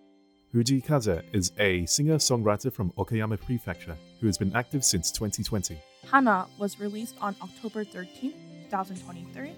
[0.53, 5.77] Fujii Kaze is a singer songwriter from Okayama Prefecture who has been active since 2020.
[6.11, 8.33] Hana was released on October 13,
[8.69, 9.53] 2023,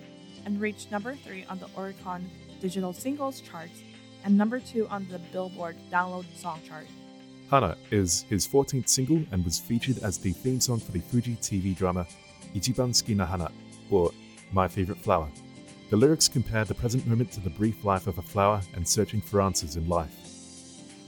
[0.46, 2.26] and reached number 3 on the Oricon
[2.62, 3.82] Digital Singles charts
[4.24, 6.86] and number 2 on the Billboard Download Song chart.
[7.50, 11.38] Hana is his 14th single and was featured as the theme song for the Fuji
[11.38, 12.06] TV drama
[12.54, 13.50] Ichiban Suki na Hana,
[13.90, 14.12] or
[14.54, 15.32] My Favorite Flower.
[15.90, 19.22] The lyrics compare the present moment to the brief life of a flower and searching
[19.22, 20.12] for answers in life.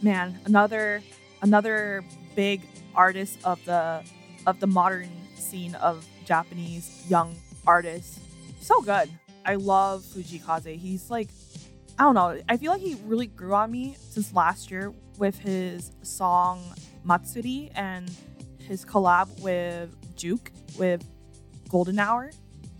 [0.03, 1.01] Man, another
[1.41, 2.03] another
[2.35, 2.61] big
[2.93, 4.03] artist of the
[4.45, 8.19] of the modern scene of Japanese young artists.
[8.59, 9.09] So good.
[9.45, 10.79] I love Fujii Kaze.
[10.79, 11.29] He's like
[11.97, 12.39] I don't know.
[12.47, 16.61] I feel like he really grew on me since last year with his song
[17.03, 18.11] Matsuri and
[18.59, 21.03] his collab with JVKE with
[21.69, 22.31] Golden Hour.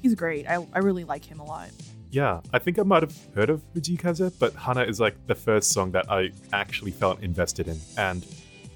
[0.04, 0.48] He's great.
[0.48, 1.72] I, I really like him a lot.
[2.18, 5.36] Yeah, I think I might have heard of Fujii Kaze, but Hana is like the
[5.36, 7.80] first song that I actually felt invested in.
[7.95, 8.26] And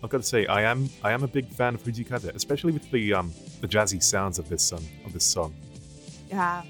[0.04, 2.72] I've got to say, I am I am a big fan of Fujii Kaze, especially
[2.72, 5.56] with the um the jazzy sounds of this um of this song.
[6.30, 6.62] Yeah.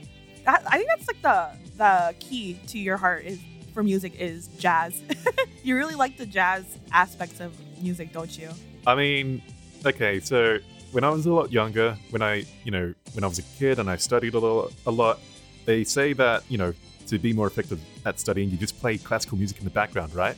[0.45, 3.38] That, I think that's like the the key to your heart is
[3.74, 5.01] for music is jazz.
[5.63, 6.63] you really like the jazz
[6.93, 7.51] aspects of
[7.82, 8.47] music, don't you?
[8.88, 9.41] I mean,
[9.86, 10.59] okay, so
[10.93, 13.78] when I was a lot younger, when I, you know, when I was a kid
[13.78, 15.19] and I studied a lot, a lot,
[15.66, 16.74] they say that, you know,
[17.07, 20.36] to be more effective at studying, you just play classical music in the background, right?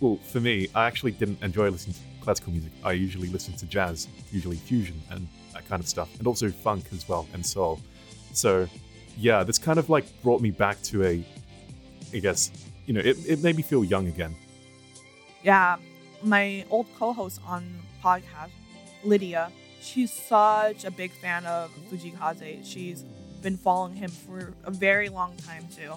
[0.00, 2.72] Well, for me, I actually didn't enjoy listening to classical music.
[2.84, 6.84] I usually listen to jazz, usually fusion and that kind of stuff, and also funk
[6.92, 7.80] as well and soul.
[8.32, 8.68] So,
[9.16, 11.24] yeah, this kind of like brought me back to a,
[12.12, 12.50] I guess,
[12.86, 14.34] you know, it, it made me feel young again.
[15.42, 15.76] Yeah.
[16.22, 18.50] My old co-host on podcast,
[19.04, 22.66] Lydia, she's such a big fan of Fujii Kaze.
[22.66, 23.04] She's
[23.42, 25.92] been following him for a very long time too.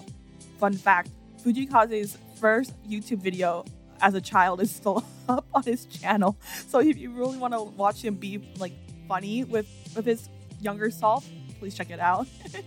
[0.58, 1.10] Fun fact,
[1.44, 3.64] Fujii Kaze's first YouTube video
[4.00, 6.36] as a child is still up on his channel.
[6.68, 8.72] So if you really want to watch him be like
[9.08, 10.28] funny with with his
[10.60, 11.28] younger self,
[11.58, 12.26] please check it out.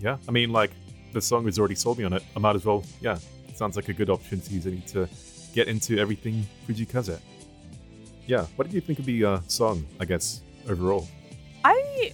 [0.00, 0.70] Yeah, I mean, like
[1.12, 2.22] the song has already sold me on it.
[2.36, 2.84] I might as well.
[3.00, 3.18] Yeah,
[3.54, 5.08] sounds like a good opportunity to, to
[5.54, 7.18] get into everything Fujii Kaze.
[8.26, 9.84] Yeah, what did you think of the uh, song?
[9.98, 11.08] I guess overall.
[11.64, 12.12] I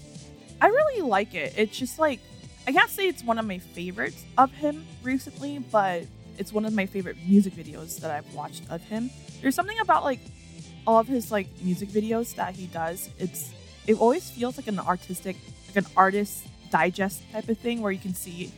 [0.65, 1.53] I really like it.
[1.59, 2.21] It's just like
[2.67, 6.05] I can't say it's one of my favorites of him recently, but
[6.39, 9.11] it's one of my favorite music videos that I've watched of him.
[9.43, 10.21] There's something about like
[10.87, 13.11] all of his like music videos that he does.
[13.19, 13.53] It's
[13.87, 15.37] it always feels like an artistic,
[15.67, 18.51] like an artist digest type of thing where you can see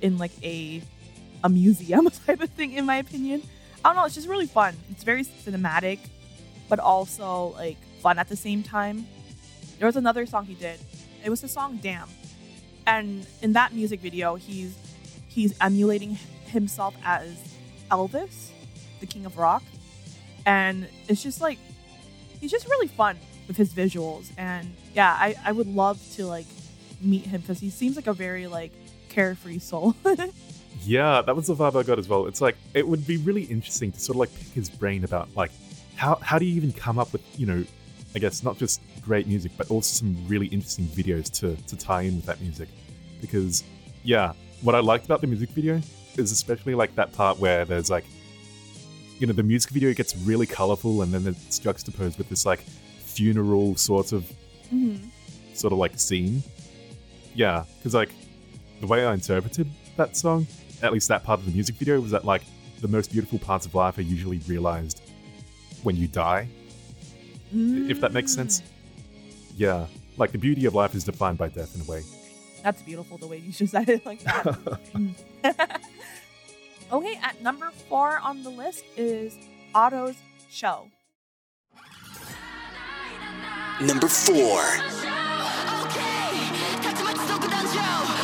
[0.00, 0.80] in like a
[1.42, 3.42] a museum type of thing in my opinion.
[3.84, 4.76] I don't know, it's just really fun.
[4.92, 5.98] It's very cinematic,
[6.68, 9.08] but also like fun at the same time.
[9.80, 10.78] There was another song he did.
[11.24, 12.08] It was the song Damn.
[12.86, 14.76] And in that music video, he's
[15.28, 17.36] he's emulating himself as
[17.90, 18.48] Elvis,
[19.00, 19.62] the king of rock.
[20.44, 21.58] And it's just like
[22.40, 24.30] he's just really fun with his visuals.
[24.36, 26.46] And yeah, I, I would love to like
[27.00, 28.72] meet him because he seems like a very like
[29.08, 29.94] carefree soul.
[30.84, 32.26] Yeah, that was the vibe I got as well.
[32.26, 35.28] It's like it would be really interesting to sort of like pick his brain about
[35.36, 35.52] like
[35.96, 37.64] how how do you even come up with you know,
[38.14, 42.02] I guess not just great music but also some really interesting videos to to tie
[42.02, 42.68] in with that music,
[43.20, 43.64] because
[44.04, 44.32] yeah,
[44.62, 45.80] what I liked about the music video
[46.16, 48.04] is especially like that part where there's like,
[49.18, 52.60] you know, the music video gets really colorful and then it's juxtaposed with this like
[52.98, 54.30] funeral sort of
[54.72, 54.98] Mhm.
[55.54, 56.42] sort of like scene.
[57.34, 58.10] Yeah, because like
[58.80, 60.46] the way I interpreted that song,
[60.82, 62.42] at least that part of the music video, was that like
[62.80, 65.00] the most beautiful parts of life are usually realized
[65.82, 66.48] when you die.
[67.52, 68.62] If that makes sense.
[69.56, 69.86] Yeah,
[70.16, 72.02] like the beauty of life is defined by death in a way.
[72.62, 74.44] That's beautiful the way you just said it like that.
[74.92, 75.14] Mm.
[76.92, 79.34] okay, at number four on the list is
[79.74, 80.16] Ado's
[80.50, 80.88] Show.
[83.80, 84.62] Number 4.
[87.72, 88.21] Stop.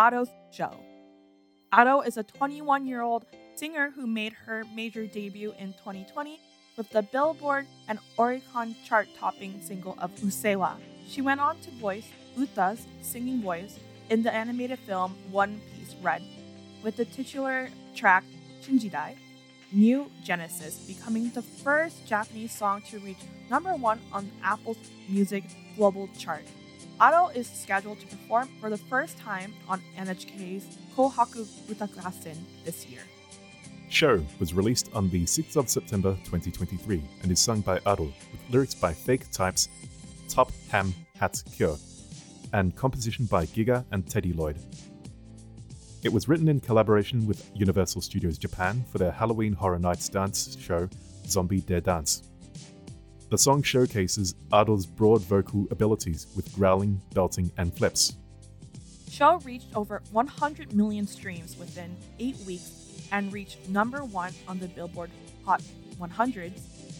[0.00, 0.72] Ado's show.
[1.72, 6.40] Ado is a 21 year old singer who made her major debut in 2020
[6.78, 10.76] with the Billboard and Oricon chart topping single of Usseewa.
[11.06, 13.78] She went on to voice Uta's singing voice
[14.08, 16.22] in the animated film One Piece Red,
[16.82, 18.24] with the titular track
[18.62, 19.16] Shinjidai,
[19.70, 24.78] New Genesis, becoming the first Japanese song to reach number one on Apple's
[25.08, 25.44] Music
[25.76, 26.44] Global Chart.
[27.00, 32.36] Ado is scheduled to perform for the first time on NHK's Kohaku Uta Gassen
[32.66, 33.00] this year.
[33.88, 38.40] Show was released on the 6th of September 2023 and is sung by Ado with
[38.50, 39.70] lyrics by Fake Types,
[40.28, 41.78] Top Ham Hat Cure,
[42.52, 44.58] and composition by Giga and TeddyLoid.
[46.02, 50.56] It was written in collaboration with Universal Studios Japan for their Halloween Horror Nights dance
[50.60, 50.86] show
[51.26, 52.29] Zombie de Dance.
[53.30, 58.16] The song showcases Ado's broad vocal abilities with growling, belting, and flips.
[59.08, 64.66] Show reached over 100 million streams within eight weeks and reached number one on the
[64.66, 65.10] Billboard
[65.44, 65.62] Hot
[65.98, 66.54] 100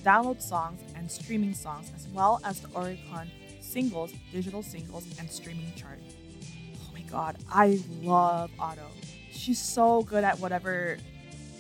[0.04, 3.26] download songs and streaming songs, as well as the Oricon
[3.60, 5.98] singles, digital singles, and streaming chart.
[6.76, 8.82] Oh my god, I love Ado.
[9.32, 10.96] She's so good at whatever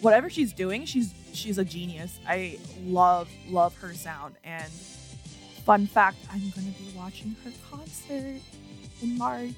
[0.00, 0.84] whatever she's doing.
[0.84, 2.18] She's she's a genius.
[2.26, 4.36] I love love her sound.
[4.44, 4.70] And
[5.64, 8.40] fun fact, I'm gonna be watching her concert
[9.02, 9.52] in March.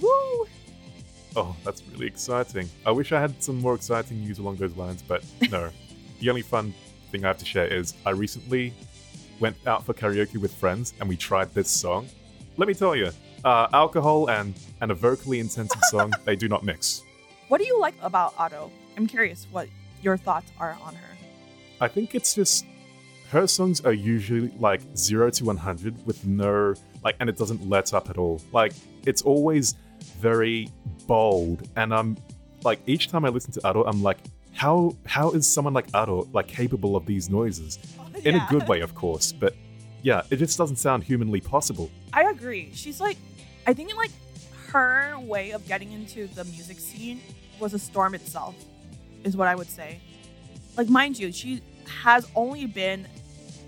[0.00, 0.46] Woo!
[1.36, 2.68] Oh, that's really exciting.
[2.86, 5.70] I wish I had some more exciting news along those lines, but no.
[6.20, 6.72] the only fun
[7.10, 8.72] thing I have to share is I recently
[9.40, 12.08] went out for karaoke with friends and we tried this song.
[12.56, 13.10] Let me tell you,
[13.44, 17.02] uh, alcohol and, and a vocally intensive song, they do not mix.
[17.54, 18.68] What do you like about Ado?
[18.96, 19.68] I'm curious what
[20.02, 21.16] your thoughts are on her.
[21.80, 22.66] I think it's just
[23.28, 26.74] her songs are usually like 0 to 100 with no
[27.04, 28.42] like and it doesn't let up at all.
[28.50, 28.72] Like
[29.06, 29.76] it's always
[30.18, 30.68] very
[31.06, 32.16] bold and I'm
[32.64, 34.18] like each time I listen to Ado I'm like
[34.52, 37.78] how how is someone like Ado like capable of these noises?
[38.24, 39.54] In a good way of course, but
[40.02, 41.88] yeah, it just doesn't sound humanly possible.
[42.12, 42.72] I agree.
[42.74, 43.16] She's like,
[43.64, 44.10] I think like
[44.72, 47.20] her way of getting into the music scene
[47.60, 48.54] was a storm itself,
[49.22, 50.00] is what I would say.
[50.76, 51.60] Like, mind you, she
[52.02, 53.06] has only been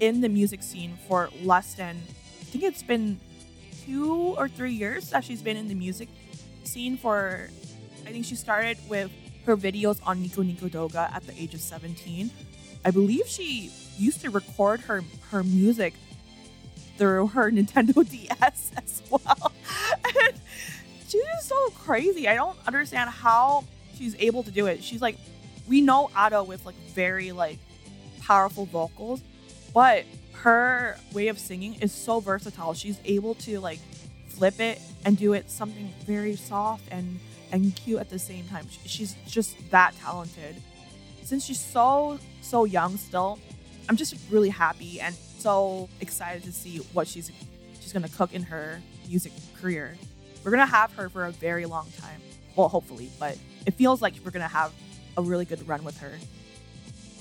[0.01, 1.97] in the music scene for less than,
[2.41, 3.19] I think it's been
[3.85, 6.09] two or three years that she's been in the music
[6.65, 7.49] scene for,
[8.07, 9.11] I think she started with
[9.47, 12.31] her videos on Nico Nico Doga at the age of 17.
[12.85, 15.95] I believe she used to record her her music
[16.99, 19.53] through her Nintendo DS as well.
[21.09, 22.29] She's just so crazy.
[22.29, 23.65] I don't understand how
[23.97, 24.83] she's able to do it.
[24.83, 25.17] She's like,
[25.69, 27.59] we know Ado with like very like
[28.23, 29.21] powerful vocals,
[29.75, 32.75] but her way of singing is so versatile.
[32.75, 33.81] She's able to like
[34.29, 37.19] flip it and do it something very soft and
[37.53, 38.67] and cute at the same time.
[38.85, 40.57] She's just that talented.
[41.23, 43.39] Since she's so so young still,
[43.89, 47.31] I'm just really happy and so excited to see what she's
[47.81, 49.97] she's gonna cook in her music career.
[50.45, 52.21] We're gonna have her for a very long time.
[52.55, 53.37] Well, hopefully, but
[53.67, 54.73] it feels like we're gonna have
[55.17, 56.13] a really good run with her.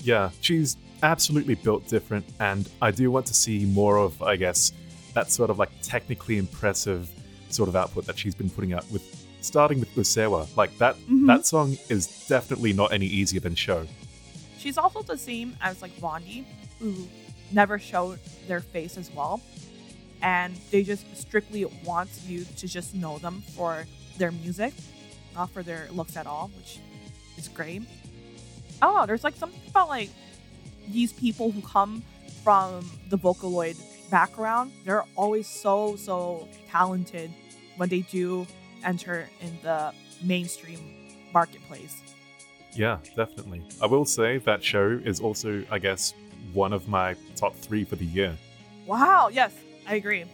[0.02, 4.72] Yeah, she's absolutely built different, and I do want to see more of, I guess,
[5.14, 7.10] that sort of like technically impressive
[7.50, 9.02] sort of output that she's been putting out with
[9.40, 10.46] starting with Usseewa.
[10.56, 11.26] Like that Mhm.
[11.28, 13.86] that song is definitely not any easier than Show.
[14.58, 16.44] She's also the same as like Vaundy,
[16.80, 17.06] who
[17.52, 18.18] never showed
[18.48, 19.40] their face as well.
[20.22, 23.86] And they just strictly want you to just know them for
[24.18, 24.74] their music,
[25.36, 26.80] not for their looks at all, which
[27.36, 27.82] is great.
[28.82, 30.10] Oh, there's like something about like
[30.88, 32.02] these people who come
[32.42, 33.76] from the Vocaloid
[34.10, 37.30] background, they're always so, so talented
[37.76, 38.46] when they do
[38.84, 40.80] enter in the mainstream
[41.32, 42.00] marketplace.
[42.72, 43.62] Yeah, definitely.
[43.82, 46.14] I will say that show is also, I guess,
[46.52, 48.36] one of my top three for the year.
[48.86, 49.52] Wow, yes,
[49.86, 50.24] I agree.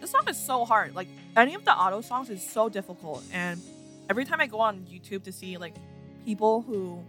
[0.00, 0.94] This song is so hard.
[0.94, 3.60] Like any of the Ado songs is so difficult and
[4.08, 5.76] every time I go on YouTube to see like
[6.24, 7.02] people who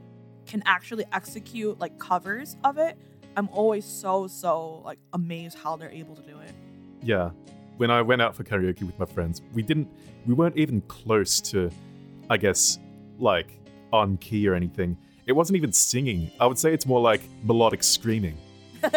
[0.45, 2.97] can actually execute like covers of it,
[3.35, 6.51] I'm always so so like amazed how they're able to do it.
[7.01, 7.31] Yeah.
[7.77, 9.87] When I went out for karaoke with my friends, we didn't
[10.25, 11.69] we weren't even close to
[12.29, 12.79] I guess
[13.19, 13.59] like
[13.93, 14.97] on key or anything.
[15.25, 16.31] It wasn't even singing.
[16.39, 18.37] I would say it's more like melodic screaming.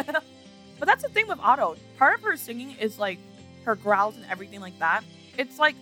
[0.80, 1.76] But that's the thing with Ado.
[1.98, 3.18] Part of her singing is like
[3.64, 5.02] her growls and everything like that.
[5.36, 5.76] It's like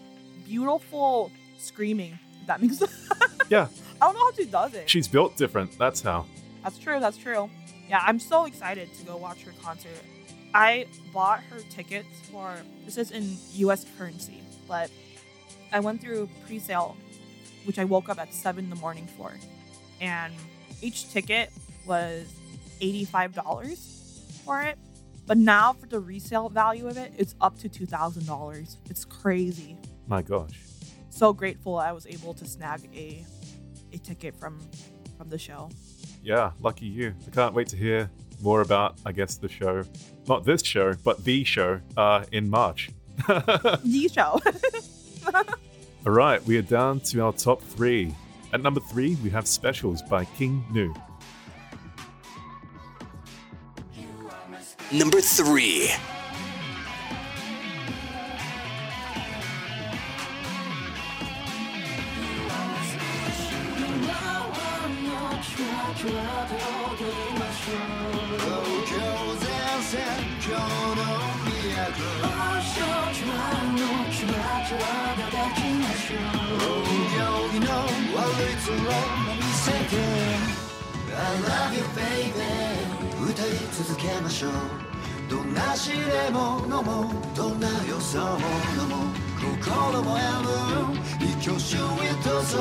[0.45, 2.19] beautiful screaming.
[2.41, 3.09] If that makes sense.
[3.49, 3.69] Yeah.
[4.01, 4.89] I don't know how she does it.
[4.89, 6.27] She's built different, that's how.
[6.63, 7.01] That's true.
[7.01, 7.51] That's true.
[7.89, 9.91] Yeah, I'm so excited to go watch her concert.
[10.55, 12.55] I bought her tickets for
[12.85, 13.87] this is in U.S.
[13.97, 14.91] currency, but
[15.73, 16.97] I went through pre-sale,
[17.65, 19.33] which I woke up at seven in the morning for,
[20.01, 20.33] and
[20.81, 21.51] each ticket
[21.87, 22.27] was
[22.81, 24.79] eighty-five dollars for it.
[25.27, 28.79] But now for the resale value of it, it's up to two thousand dollars.
[28.89, 29.77] It's crazy.
[30.07, 30.59] My gosh.
[31.11, 33.25] So grateful I was able to snag a
[33.93, 34.59] a ticket from
[35.17, 35.71] from the show.
[36.23, 37.15] Yeah, lucky you.
[37.27, 38.11] I can't wait to hear
[38.43, 39.85] more about, I guess, the show.
[40.29, 42.91] Not this show, but the show uh, in March.
[43.27, 44.41] The show.
[46.07, 48.15] All right, we are down to our top three.
[48.53, 50.95] At number three, we have Specials by King Gnu.
[54.93, 55.91] Number three.
[65.99, 66.15] 東京
[69.35, 69.51] 前
[69.83, 69.99] 線
[70.39, 70.63] 今日
[70.95, 72.79] の都お一
[73.27, 73.35] は
[73.73, 74.87] の気持ちは
[75.57, 76.79] きましょう
[77.19, 77.19] 容
[77.53, 77.67] 疑の
[78.15, 78.73] 悪いつを
[79.35, 79.99] 見せて。
[81.11, 82.47] I love you baby
[83.33, 84.88] 歌い続けましょう。
[85.29, 88.25] どんな試練も飲もうどんな予想も
[88.81, 89.09] 飲もう
[89.41, 90.49] 心もやむ
[91.21, 92.57] 一挙手一投足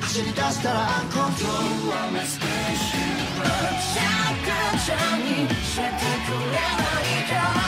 [0.00, 3.08] 走り出したらアンコントロール You are my special
[3.80, 4.04] シャ
[4.44, 7.67] カちゃんにしてくれないか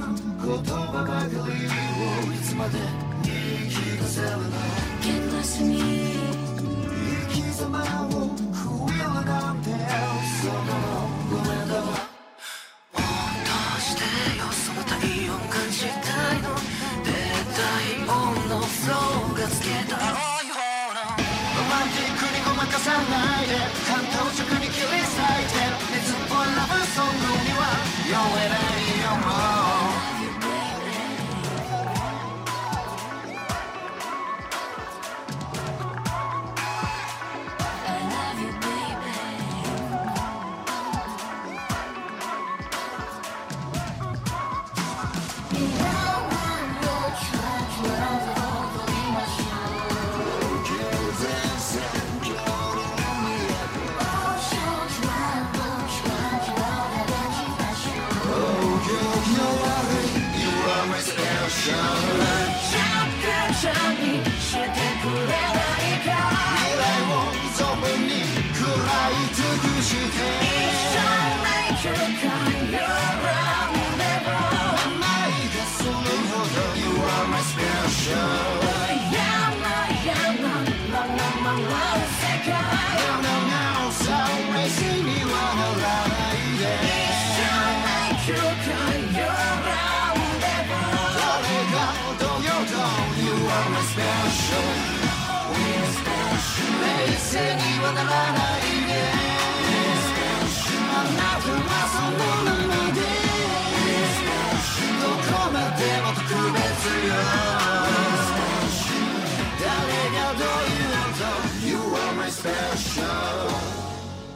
[0.51, 2.75] 言葉ばかりをいつまで
[3.23, 4.43] 言い聞かせるの
[4.99, 5.07] 生
[7.31, 7.79] き様
[8.11, 9.71] を食えるなんて
[10.43, 10.59] その
[11.31, 11.87] ごめんだわ
[12.91, 14.03] どうして
[14.35, 14.99] よその体
[15.31, 16.51] 温感じたいの
[16.99, 17.15] 絶
[17.55, 18.11] 対音
[18.51, 20.19] のフローがつけたいロ
[21.63, 23.55] マンティックにごまかさないで
[23.87, 25.63] 感動直に切り裂いて
[25.95, 27.71] 熱っぽいラブソングには
[28.11, 28.70] 酔えない。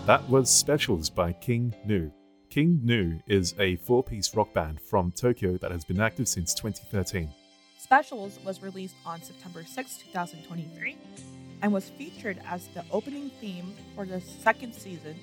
[0.06, 2.12] That was Specials by King Gnu.
[2.52, 6.54] King Gnu is a four piece rock band from Tokyo that has been active since
[6.54, 7.34] 2013.
[7.80, 10.96] Specials was released on September 6, 2023,
[11.64, 15.16] and was featured as the opening theme for the second season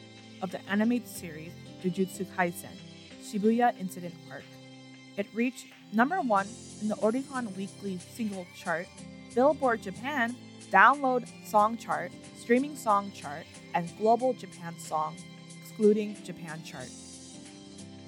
[0.43, 2.75] of the animated series Jujutsu Kaisen
[3.23, 4.43] Shibuya Incident Arc.
[5.17, 6.49] It reached number one
[6.81, 8.89] in the Oricon Weekly Single Chart,
[9.33, 10.35] Billboard Japan
[10.73, 15.17] Download Song Chart, Streaming Song Chart, and Global Japan Song,
[15.61, 16.89] excluding Japan Chart.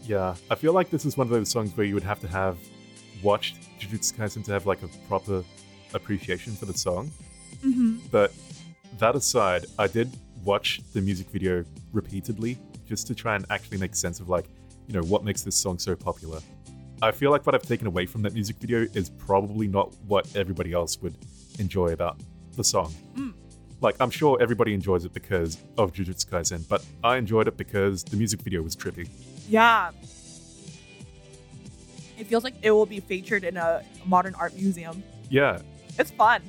[0.07, 2.29] Yeah, I feel like this is one of those songs where you would have to
[2.29, 2.59] have
[3.23, 5.43] watched Jujutsu Kaisen to have like a proper
[5.95, 7.11] appreciation for the song.
[7.65, 8.07] Mm-hmm.
[8.11, 8.33] But
[8.99, 10.11] that aside, I did
[10.45, 14.47] watch the music video repeatedly just to try and actually make sense of like,
[14.87, 16.41] you know, what makes this song so popular.
[17.01, 20.35] I feel like what I've taken away from that music video is probably not what
[20.37, 21.17] everybody else would
[21.59, 22.21] enjoy about
[22.57, 22.95] the song.
[23.17, 23.33] Mm.
[23.81, 28.03] Like, I'm sure everybody enjoys it because of Jujutsu Kaisen, but I enjoyed it because
[28.05, 29.09] the music video was trippy.
[29.49, 29.91] Yeah.
[32.18, 35.03] It feels like it will be featured in a modern art museum.
[35.29, 35.59] Yeah,
[35.99, 36.43] It's fun.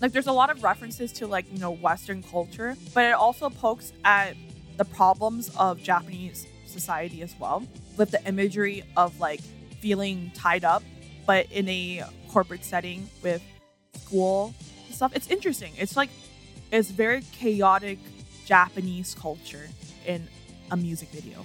[0.00, 3.50] Like there's a lot of references to like, you know, Western culture, but it also
[3.50, 4.34] pokes at
[4.76, 7.66] the problems of Japanese society as well,
[7.96, 9.40] with the imagery of like
[9.80, 10.82] feeling tied up,
[11.26, 13.42] but in a corporate setting with
[13.94, 14.54] school
[14.86, 15.12] and stuff.
[15.14, 15.72] It's interesting.
[15.76, 16.08] It's like
[16.70, 17.98] it's very chaotic
[18.46, 19.68] Japanese culture
[20.06, 20.26] in
[20.70, 21.44] a music video.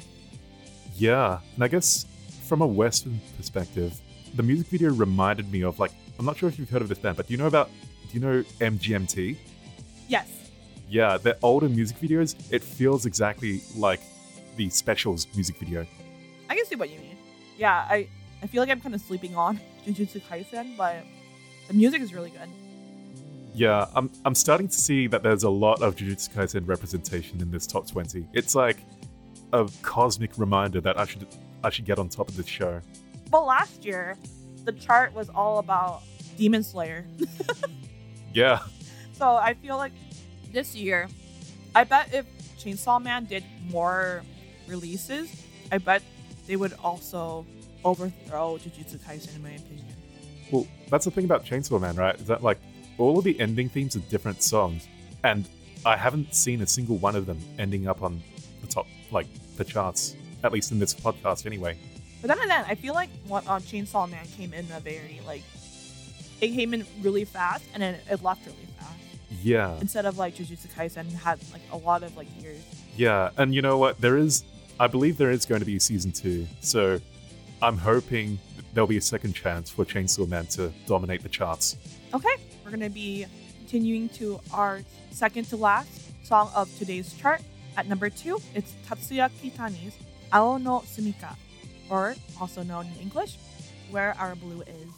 [0.96, 2.06] Yeah, and I guess
[2.48, 4.00] from a Western perspective,
[4.36, 7.00] the music video reminded me of like I'm not sure if you've heard of this
[7.00, 7.70] band, but do you know about
[8.10, 9.36] do you know MGMT?
[10.08, 10.30] Yes.
[10.88, 14.02] Yeah, their older music videos, it feels exactly like
[14.56, 15.86] the specials music video.
[16.50, 17.18] I can see what you mean.
[17.58, 18.08] Yeah, I,
[18.44, 20.98] I feel like I'm kind of sleeping on Jujutsu Kaisen, but
[21.68, 22.50] the music is really good.
[23.56, 27.52] Yeah, I'm I'm starting to see that there's a lot of Jujutsu Kaisen representation in
[27.52, 28.28] this top 20.
[28.34, 28.78] It's like
[29.54, 31.26] a cosmic reminder that I should
[31.64, 32.82] I should get on top of this show.
[33.32, 34.18] Well, last year,
[34.66, 36.04] the chart was all about
[36.38, 37.06] Demon Slayer.
[38.34, 38.60] Yeah,
[39.14, 39.94] so I feel like
[40.52, 41.08] this year,
[41.74, 42.26] I bet if
[42.60, 44.24] Chainsaw Man did more
[44.68, 45.42] releases,
[45.72, 46.04] I bet
[46.46, 47.46] they would also
[47.86, 49.86] overthrow Jujutsu Kaisen, in my opinion.
[50.52, 52.20] Well, that's the thing about Chainsaw Man, right?
[52.20, 52.60] Is that like
[52.98, 54.88] all of the ending themes are different songs,
[55.24, 55.48] and
[55.86, 58.22] I haven't seen a single one of them ending up on
[58.62, 59.28] the top, like
[59.58, 60.16] the charts.
[60.44, 61.76] At least in this podcast, anyway.
[62.22, 65.42] But then again, I feel like what uh, Chainsaw Man came in a very like
[66.42, 68.92] it came in really fast and then it left really fast.
[69.42, 72.62] Yeah, Instead of like Jujutsu Kaisen had like a lot of like years.
[72.96, 74.00] yeah, and you know what?
[74.02, 74.44] There is,
[74.80, 77.00] I believe there is going to be a season two, so
[77.62, 78.38] I'm hoping
[78.74, 81.78] there'll be a second chance for Chainsaw Man to dominate the charts.
[82.14, 82.36] Okay,
[82.75, 83.27] we're gonna be
[83.59, 84.81] continuing to our
[85.11, 85.91] second to last
[86.27, 87.43] song of today's chart.
[87.77, 89.95] At number two, it's Tatsuya Kitani's
[90.33, 91.37] Ao no Sumika,
[91.89, 93.39] or also known in English,
[93.91, 94.91] Where Our Blue Is.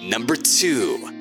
[0.00, 1.18] Number 2.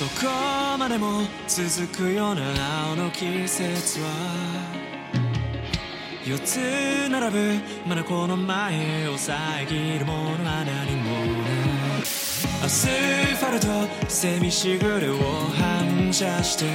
[0.00, 4.87] どこまでも続くような青の季節は
[6.29, 6.59] 四つ
[7.09, 7.55] 並ぶ。
[7.87, 11.49] まだこの前を遮るものは何もない
[12.63, 13.67] アスファルト
[14.07, 15.17] セミしぐれを
[15.57, 16.65] 反射して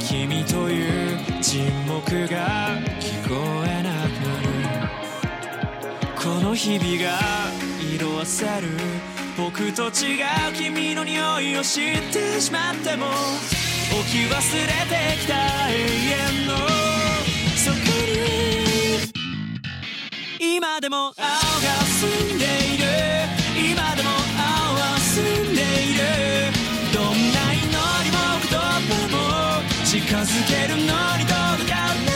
[0.00, 4.90] 君という沈黙が聞こえなくなる。
[6.16, 7.20] この日々が
[7.94, 8.68] 色あせる。
[9.38, 14.40] 僕と違う君の匂いを知ってしまっても置き忘れ
[14.90, 15.76] てきた永
[16.42, 16.81] 遠の
[20.54, 22.84] 今でも青が澄んでいる。
[23.72, 26.00] 今でも青は澄んでいる。
[26.92, 27.62] どんな祈
[28.04, 28.18] りも
[28.50, 29.16] 言葉も
[29.86, 31.74] 近づけるのに届か
[32.04, 32.11] ない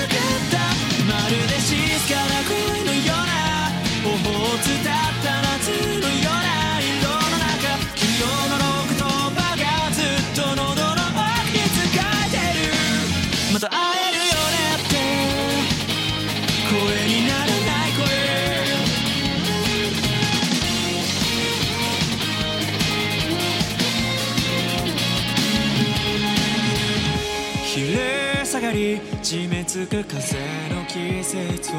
[29.77, 30.39] 締め付く風
[30.75, 31.77] の季節は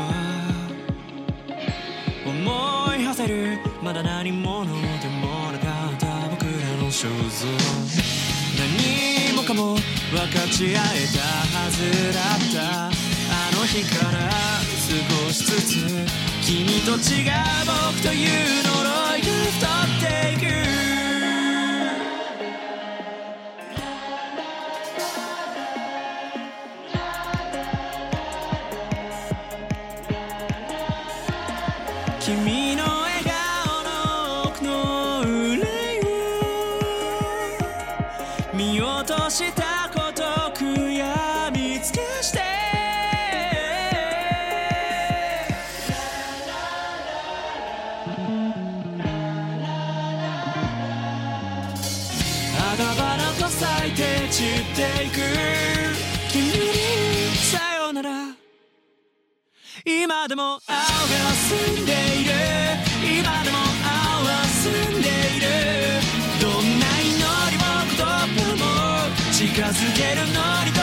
[2.28, 7.48] 思い馳せるまだ何者でもなかった僕らの肖像。
[8.60, 9.82] 何もかも分
[10.32, 11.22] かち合えた
[11.58, 12.86] はずだった。
[12.86, 12.92] あ
[13.56, 14.30] の日から
[14.72, 15.74] 少しずつ
[16.46, 17.32] 君と違う
[17.66, 18.30] 僕という
[18.64, 18.78] 呪
[19.18, 20.97] いが太っていく。
[54.30, 55.16] 散っていく
[56.32, 56.52] 君に
[57.36, 58.10] さよなら。
[59.86, 60.84] 今でも青が
[61.48, 62.32] 澄んでいる。
[63.20, 64.68] 今でも青は澄
[64.98, 65.48] んでいる。
[66.42, 67.16] どんな祈
[67.52, 67.64] りも
[67.96, 68.28] 言葉
[68.58, 68.64] も
[69.32, 70.77] 近づけるのに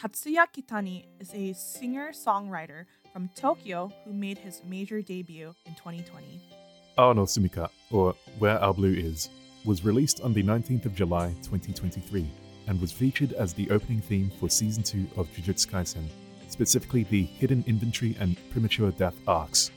[0.00, 6.40] Tatsuya Kitani is a singer songwriter from Tokyo who made his major debut in 2020.
[6.96, 9.28] Ao no Sumika, or Where Our Blue Is,
[9.66, 12.26] was released on the 19th of July 2023
[12.66, 16.08] and was featured as the opening theme for Season 2 of Jujutsu Kaisen,
[16.48, 19.70] specifically the Hidden Inventory and Premature Death arcs.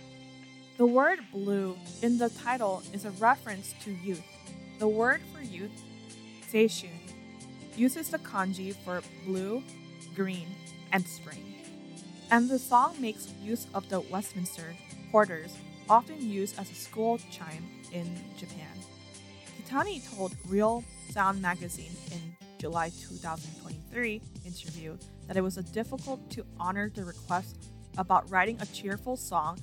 [0.78, 4.24] The word blue in the title is a reference to youth.
[4.80, 5.84] The word for youth,
[6.50, 6.96] seishun,
[7.76, 9.62] uses the kanji for blue,
[10.16, 10.48] green,
[10.92, 11.56] and spring.
[12.32, 14.76] And the song makes use of the Westminster
[15.12, 15.56] quarters,
[15.90, 18.74] often used as a school chime in Japan.
[19.62, 26.46] Kitani told Real Sound magazine in July 2023 interview that it was a difficult to
[26.60, 27.58] honor the request
[27.98, 29.60] about writing a cheerful song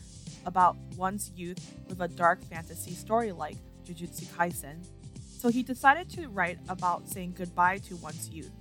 [0.47, 4.87] about one's youth with a dark fantasy story like Jujutsu Kaisen.
[5.39, 8.53] So he decided to write about saying goodbye to one's youth.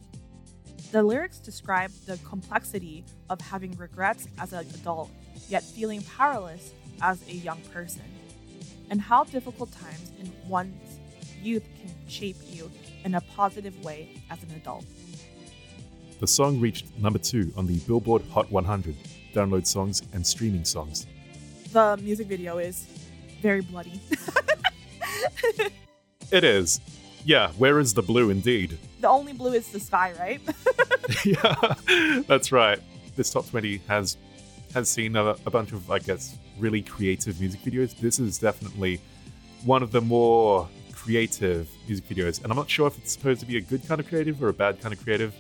[0.91, 5.11] The lyrics describe the complexity of having regrets as an adult,
[5.47, 8.03] yet feeling powerless as a young person,
[8.89, 10.99] and how difficult times in one's
[11.41, 12.71] youth can shape you
[13.05, 14.85] in a positive way as an adult.
[16.19, 18.95] The song reached number 2 on the Billboard Hot 100
[19.33, 21.05] download songs and streaming songs.
[21.71, 22.87] The music video is
[23.41, 24.01] very bloody.
[26.31, 26.79] It is.
[27.25, 28.77] Yeah, where is the blue indeed?
[28.99, 30.41] the only blue is the sky, right?
[31.25, 32.79] yeah, that's right.
[33.15, 34.17] This top 20 has
[34.73, 37.97] has seen a, a bunch of, I guess, really creative music videos.
[37.97, 39.01] This is definitely
[39.65, 43.47] one of the more creative music videos, and I'm not sure if it's supposed to
[43.47, 45.33] be a good kind of creative or a bad kind of creative.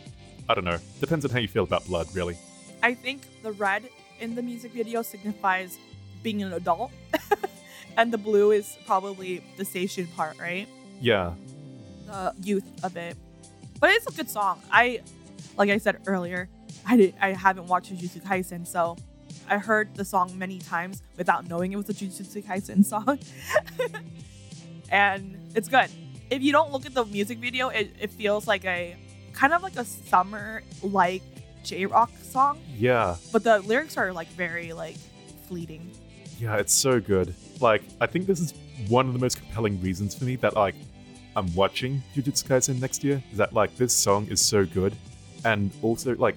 [0.47, 0.79] I don't know.
[0.99, 2.37] Depends on how you feel about blood, really.
[2.81, 3.83] I think the red
[4.19, 5.77] in the music video signifies
[6.23, 6.91] being an adult,
[7.97, 10.67] and the blue is probably the seishun part, right?
[10.99, 11.33] Yeah,
[12.09, 13.15] The youth of it.
[13.79, 14.61] But it's a good song.
[14.71, 15.01] I,
[15.57, 16.49] like I said earlier,
[16.87, 18.97] I did, I haven't watched Jujutsu Kaisen, so
[19.47, 23.19] I heard the song many times without knowing it was a Jujutsu Kaisen song,
[24.89, 25.89] and it's good.
[26.29, 28.95] If you don't look at the music video, it, it feels like a
[29.33, 31.21] kind of like a summer like
[31.63, 34.97] J rock song, yeah, but the lyrics are like very like
[35.47, 35.91] fleeting.
[36.39, 36.55] yeah.
[36.57, 37.33] It's so good.
[37.59, 38.53] Like, I think this is
[38.87, 40.75] one of the most compelling reasons for me that like
[41.35, 43.21] I'm watching Jujutsu Kaisen next year.
[43.31, 44.93] Is that like this song is so good,
[45.45, 46.35] and also like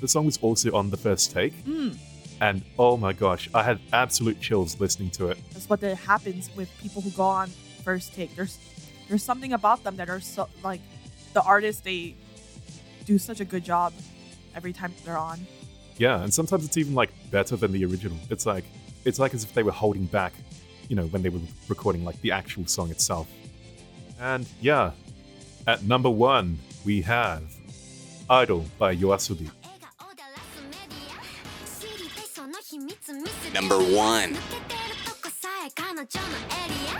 [0.00, 1.96] the song was also on the first take, Mm.
[2.40, 5.38] and oh my gosh, I had absolute chills listening to it.
[5.52, 7.50] That's what that happens with people who go on
[7.84, 8.34] first take.
[8.34, 8.58] There's
[9.08, 10.80] there's something about them that are so like
[11.34, 12.14] the artists they
[13.04, 13.92] do such a good job
[14.56, 15.46] every time they're on.
[15.98, 18.16] Yeah, and sometimes it's even like better than the original.
[18.30, 18.64] It's like
[19.04, 20.32] it's like as if they were holding back,
[20.88, 23.28] you know, when they were recording like the actual song itself.
[24.23, 24.91] And yeah,
[25.67, 27.41] at number one we have
[28.29, 29.49] Idol by Yoasobi.
[33.53, 34.29] Number one.
[34.29, 36.05] 抜けてるとこさえ彼女のエ
[36.69, 36.99] リア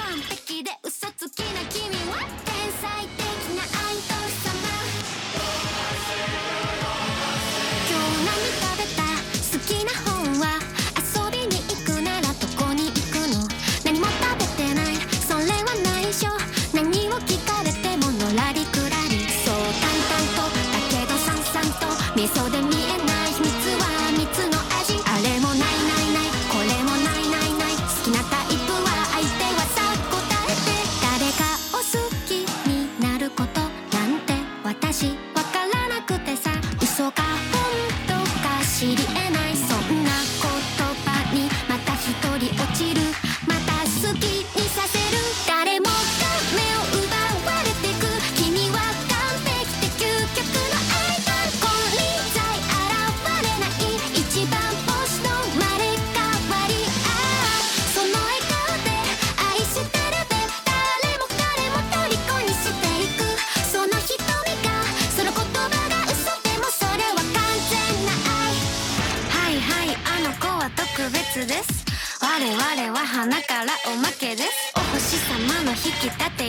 [0.00, 3.27] 完璧で嘘つきな君は天才的
[22.19, 22.68] 别说的。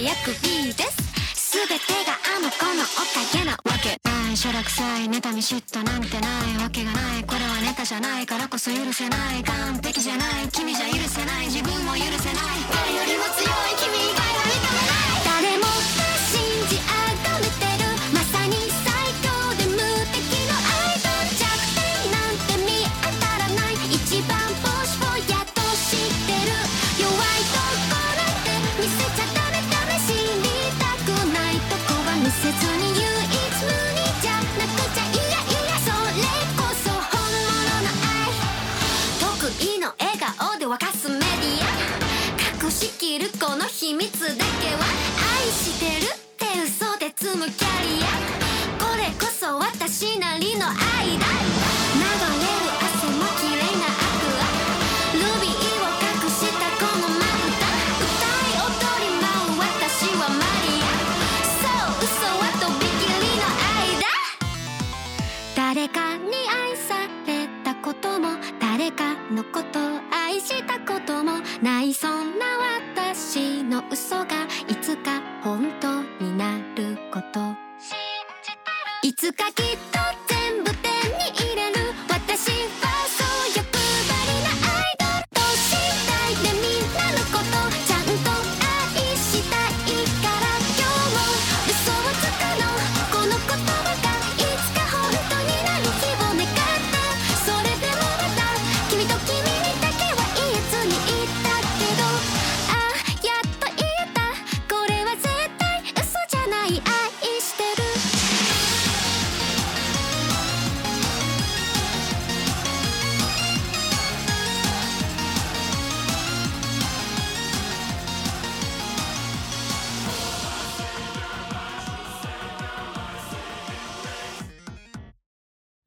[0.03, 1.53] 約 B です。
[1.53, 1.77] 全て
[2.09, 4.01] があの子のおかげなわけ。
[4.09, 7.25] ないしょらくさい妬み嫉妬なんてないわけがない。
[7.25, 9.43] これはネタじゃないからこそ許せない。
[9.45, 10.49] 完璧じゃない。
[10.53, 11.47] 君じゃ許せない。
[11.47, 12.17] 自分も許せない。
[12.73, 14.70] 誰よりも強い君以外は見た。
[47.41, 48.13] むキャリア。
[48.77, 50.77] これこそ私なりの愛
[51.17, 51.25] だ。
[51.97, 54.53] 流れる汗も綺麗なアクア。
[55.17, 57.65] ルビーを隠したこのまぶた
[57.97, 60.93] 歌い踊り舞う私はマリア。
[61.57, 64.05] そう嘘はとびきりの愛だ。
[65.57, 68.37] 誰かに愛されたことも。
[68.61, 71.00] 誰かのことを愛したこと
[79.21, 79.90] いつかきっと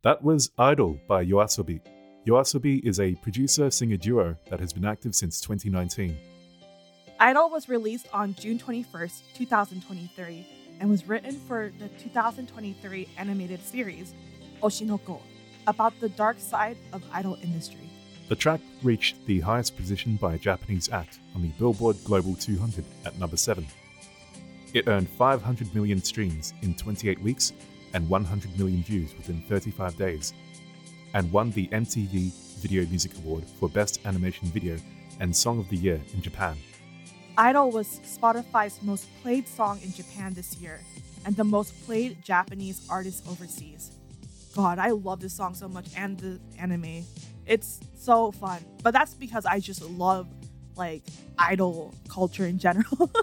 [0.04, 1.80] That was Idol by Yoasobi.
[2.28, 6.18] Yoasobi is a producer singer duo that has been active since 2019.
[7.22, 10.46] Idol was released on June 21st, 2023,
[10.82, 14.14] and was written for the 2023 animated series
[14.62, 15.22] Oshinoko
[15.68, 17.90] about the dark side of idol industry.
[18.28, 22.84] The track reached the highest position by a Japanese act on the Billboard Global 200
[23.06, 23.66] at number 7.
[24.74, 27.54] It earned 500 million streams in 28 weeks
[27.94, 30.34] and 100 million views within 35 days,
[31.14, 34.78] and won the MTV Video Music Award for Best Animation Video
[35.20, 36.58] and Song of the Year in Japan.
[37.38, 40.80] Idol was Spotify's most played song in Japan this year
[41.26, 43.92] and the most played Japanese artist overseas.
[44.56, 47.06] God, I love this song so much and the anime.
[47.46, 48.64] It's so fun.
[48.84, 50.28] But that's because I just love
[50.76, 51.04] like
[51.38, 53.12] idol culture in general.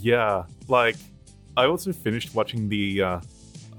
[0.00, 0.94] Yeah, like
[1.56, 3.20] I also finished watching the uh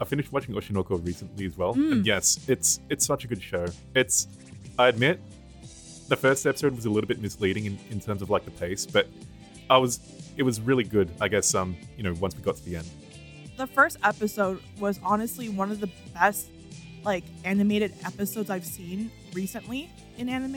[0.01, 1.73] I finished watching Oshinoko recently as well.
[1.73, 3.65] And yes, it's it's such a good show.
[3.95, 4.27] It's
[4.77, 5.19] I admit
[6.07, 8.85] the first episode was a little bit misleading in, in terms of like the pace,
[8.85, 9.07] but
[9.69, 9.99] I was
[10.37, 12.87] it was really good, I guess, um, you know, once we got to the end.
[13.57, 16.49] the first episode was honestly one of the best
[17.03, 20.55] like animated episodes I've seen recently in anime.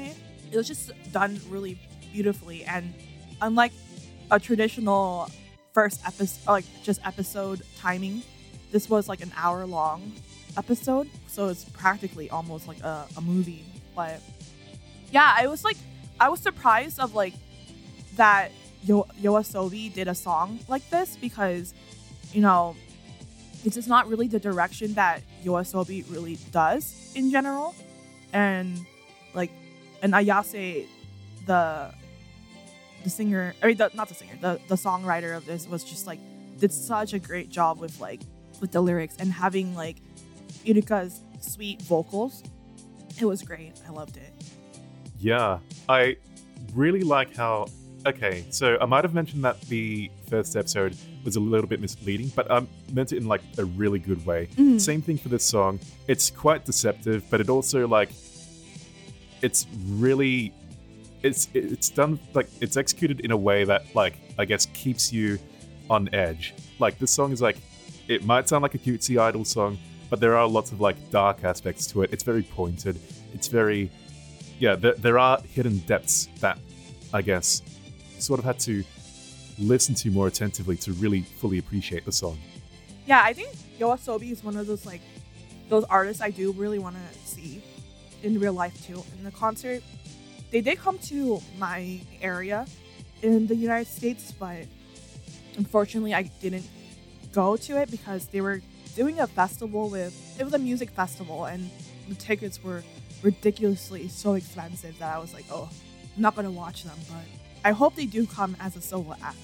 [0.51, 1.79] It was just done really
[2.13, 2.95] beautifully and
[3.41, 3.73] unlike
[4.31, 5.29] a traditional
[5.73, 8.23] first episode like just episode timing,
[8.73, 10.13] this was like an hour long
[10.57, 11.09] episode.
[11.29, 13.65] So it's practically almost like a, a movie.
[13.95, 14.21] But
[15.11, 15.77] yeah, I was like
[16.19, 17.35] I was surprised of like
[18.17, 18.51] that
[18.85, 21.73] Yo- Yoasobi did a song like this because
[22.33, 22.75] you know
[23.63, 27.75] this is not really the direction that Yoasobi really does in general.
[28.33, 28.85] And
[29.35, 29.51] like
[30.03, 30.87] and Ayase
[31.47, 31.93] the
[33.05, 36.07] the singer I mean the, not the singer, the, the songwriter of this was just
[36.07, 36.19] like
[36.59, 38.21] did such a great job with like
[38.63, 39.97] with the lyrics and having like
[40.65, 42.43] Ikura's sweet vocals.
[43.21, 43.73] It was great.
[43.87, 44.33] I loved it.
[45.19, 45.59] Yeah,
[45.89, 46.17] I
[46.75, 47.67] really like how.
[48.05, 52.33] Okay, so I might have mentioned that the first episode was a little bit misleading,
[52.35, 54.49] but I meant it in like a really good way.
[54.57, 54.81] Mhm.
[54.81, 55.79] Same thing for this song.
[56.09, 58.11] It's quite deceptive, but it also like
[59.43, 60.53] it's really
[61.23, 65.39] it's it's done like it's executed in a way that like I guess keeps you
[65.89, 66.55] on edge.
[66.81, 67.59] Like this song is like
[68.15, 69.79] it might sound like a cutesy idol song,
[70.11, 72.13] but there are lots of like dark aspects to it.
[72.13, 72.99] It's very pointed.
[73.33, 73.91] It's very
[74.59, 76.59] yeah, there, there are hidden depths that
[77.13, 77.63] I guess
[78.19, 78.85] sort of had to
[79.59, 82.39] listen to more attentively to really fully appreciate the song.
[83.07, 85.01] Yeah, I think Yoasobi is one of those like
[85.69, 87.63] those artists I do really want to see
[88.23, 89.83] in real life too in the concert.
[90.51, 92.67] they did come to my area
[93.23, 94.67] in the United States, but
[95.57, 96.67] unfortunately, I didn't
[97.33, 98.61] go to it because they were
[98.95, 101.71] doing a festival with it was a music festival and
[102.09, 102.83] the tickets were
[103.23, 105.71] ridiculously so expensive that I was like, oh,
[106.17, 106.99] I'm not gonna watch them.
[107.09, 107.25] But
[107.65, 109.37] I hope they do come as a solo act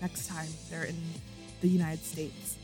[0.00, 0.96] next time they're in
[1.60, 2.56] the United States.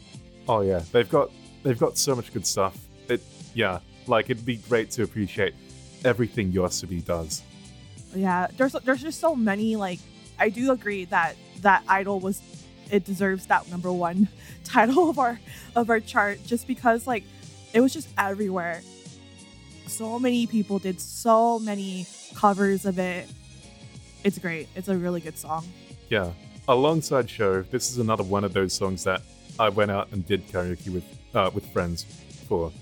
[0.49, 1.31] Oh yeah, they've got
[1.63, 2.77] they've got so much good stuff.
[3.09, 3.23] It
[3.55, 5.55] yeah, like it'd be great to appreciate
[6.05, 7.43] everything Yoasobi does.
[8.15, 10.01] Yeah, there's there's just so many like
[10.39, 12.41] I do agree that that idol was
[12.90, 14.28] it deserves that number one
[14.65, 15.39] title of our
[15.77, 17.24] of our chart just because like
[17.73, 18.82] it was just everywhere.
[19.86, 23.28] So many people did so many covers of it.
[24.24, 24.69] It's great.
[24.74, 25.66] It's a really good song.
[26.09, 26.32] Yeah.
[26.66, 29.23] Alongside show, this is another one of those songs that
[29.59, 31.05] I went out and did karaoke with
[31.35, 32.05] uh, with friends
[32.47, 32.73] for.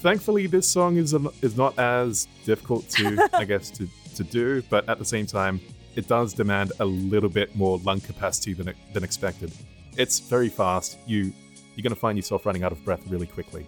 [0.00, 4.62] Thankfully, this song is um, is not as difficult to I guess to to do,
[4.70, 5.60] but at the same time,
[5.96, 9.52] it does demand a little bit more lung capacity than than expected.
[9.96, 10.98] It's very fast.
[11.06, 11.32] You
[11.74, 13.66] you're gonna find yourself running out of breath really quickly.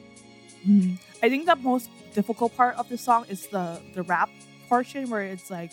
[0.66, 0.98] Mm.
[1.22, 4.30] I think the most difficult part of the song is the the rap
[4.68, 5.72] portion where it's like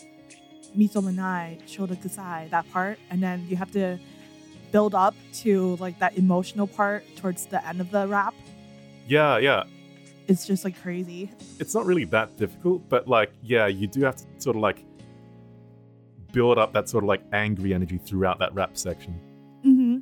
[0.78, 4.00] misomanai, shoda kusai, that part, and then you have to
[4.72, 8.34] build up to like that emotional part towards the end of the rap.
[9.08, 9.64] Yeah, yeah.
[10.28, 11.30] It's just like crazy.
[11.60, 14.84] It's not really that difficult, but like, yeah, you do have to sort of like
[16.32, 19.20] build up that sort of like angry energy throughout that rap section.
[19.66, 19.98] Mm-hmm.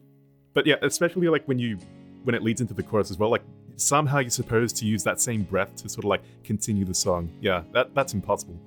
[0.53, 1.77] But yeah, especially like when you
[2.23, 3.43] when it leads into the chorus as well, like
[3.76, 7.30] somehow you're supposed to use that same breath to sort of like continue the song.
[7.41, 8.60] Yeah, that that's impossible.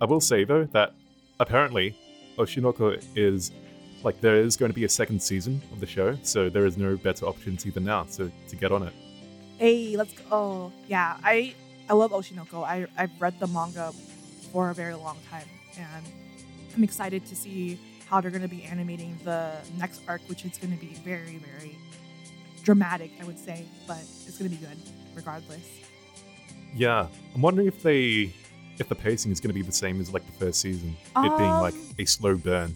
[0.00, 0.92] I will say though that
[1.40, 1.96] apparently
[2.38, 3.52] Oshinoko is
[4.02, 6.76] like there is going to be a second season of the show, so there is
[6.76, 8.92] no better opportunity than now to, to get on it.
[9.58, 10.22] Hey, let's go.
[10.30, 11.54] Oh, yeah, I
[11.88, 12.64] I love Oshinoko.
[12.64, 13.92] I I've read the manga
[14.52, 16.04] for a very long time, and
[16.76, 17.78] I'm excited to see
[18.08, 21.36] how they're going to be animating the next arc, which is going to be very
[21.36, 21.76] very
[22.62, 24.76] dramatic, I would say, but it's going to be good
[25.14, 25.66] regardless.
[26.74, 28.32] Yeah, I'm wondering if they
[28.78, 31.38] if the pacing is going to be the same as like the first season, it
[31.38, 32.74] being like Um, a slow burn.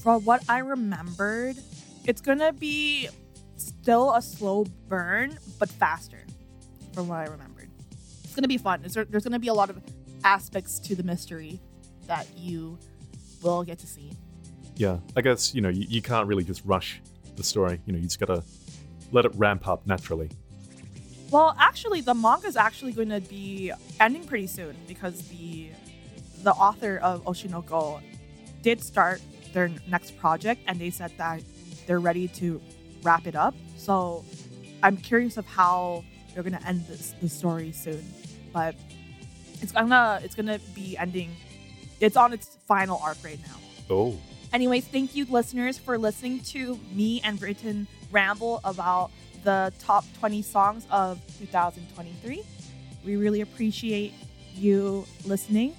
[0.00, 1.56] From what I remembered,
[2.04, 3.08] it's going to be
[3.56, 6.24] still a slow burn, but faster.
[6.92, 7.68] From what I remembered,
[8.24, 8.80] it's going to be fun.
[8.80, 9.82] There's, there's going to be a lot of
[10.24, 11.60] aspects to the mystery
[12.06, 12.78] that you
[13.42, 14.12] will all get to see.
[14.76, 17.00] Yeah, I guess you know you, you can't really just rush
[17.36, 17.80] the story.
[17.86, 18.42] You know, you just gotta
[19.12, 20.30] let it ramp up naturally.
[21.30, 25.70] Well, actually, the manga is actually going to be ending pretty soon because the
[26.42, 28.00] the author of Oshinoko
[28.62, 29.20] did start
[29.52, 31.42] their next project, and they said that
[31.86, 32.60] they're ready to
[33.02, 33.54] wrap it up.
[33.76, 34.24] So
[34.82, 36.04] I'm curious of how
[36.34, 38.04] they're going to end this the story soon,
[38.52, 38.74] but
[39.62, 41.30] it's gonna it's gonna be ending.
[42.00, 43.56] It's on its final arc right now.
[43.90, 44.16] Oh,
[44.52, 49.12] Anyways, thank you, listeners, for listening to me and Brinton ramble about
[49.44, 52.42] the top 20 songs of 2023.
[53.04, 54.12] We really appreciate
[54.54, 55.76] you listening.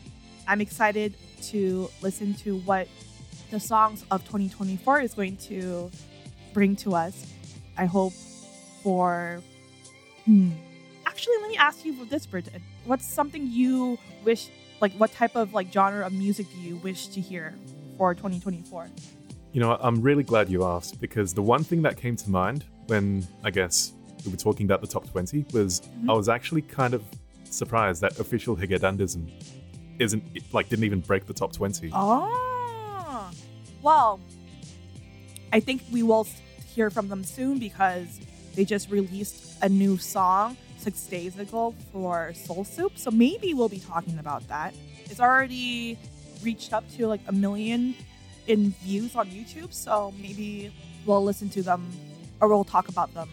[0.48, 1.16] I'm excited
[1.50, 2.88] to listen to what
[3.50, 5.92] the songs of 2024 is going to
[6.54, 7.26] bring to us.
[7.78, 8.14] I hope
[8.84, 9.42] for.
[10.26, 10.52] Hmm.
[11.06, 12.62] Actually, let me ask you this, Brinton.
[12.86, 14.50] What's something you wish,
[14.82, 17.54] like, what type of like genre of music do you wish to hear
[17.98, 18.90] for 2024?
[19.54, 22.64] you know, I'm really glad you asked because the one thing that came to mind
[22.88, 23.94] when I guess
[24.26, 26.10] we were talking about the top 20 was mm-hmm.
[26.10, 27.04] I was actually kind of
[27.44, 29.30] surprised that official Hige Dandism
[30.00, 31.92] isn't like didn't even break the top 20.
[31.94, 33.30] Oh,
[33.82, 34.20] well,
[35.52, 36.28] I think we will
[36.74, 38.22] hear from them soon because
[38.56, 42.98] they just released a new song six days ago for Soul Soup.
[42.98, 44.74] So maybe we'll be talking about that.
[45.06, 45.98] It's already
[46.44, 47.96] reached up to like a million
[48.48, 49.74] in views on YouTube.
[49.74, 50.74] So maybe
[51.06, 51.88] we'll listen to them
[52.40, 53.30] or we'll talk about them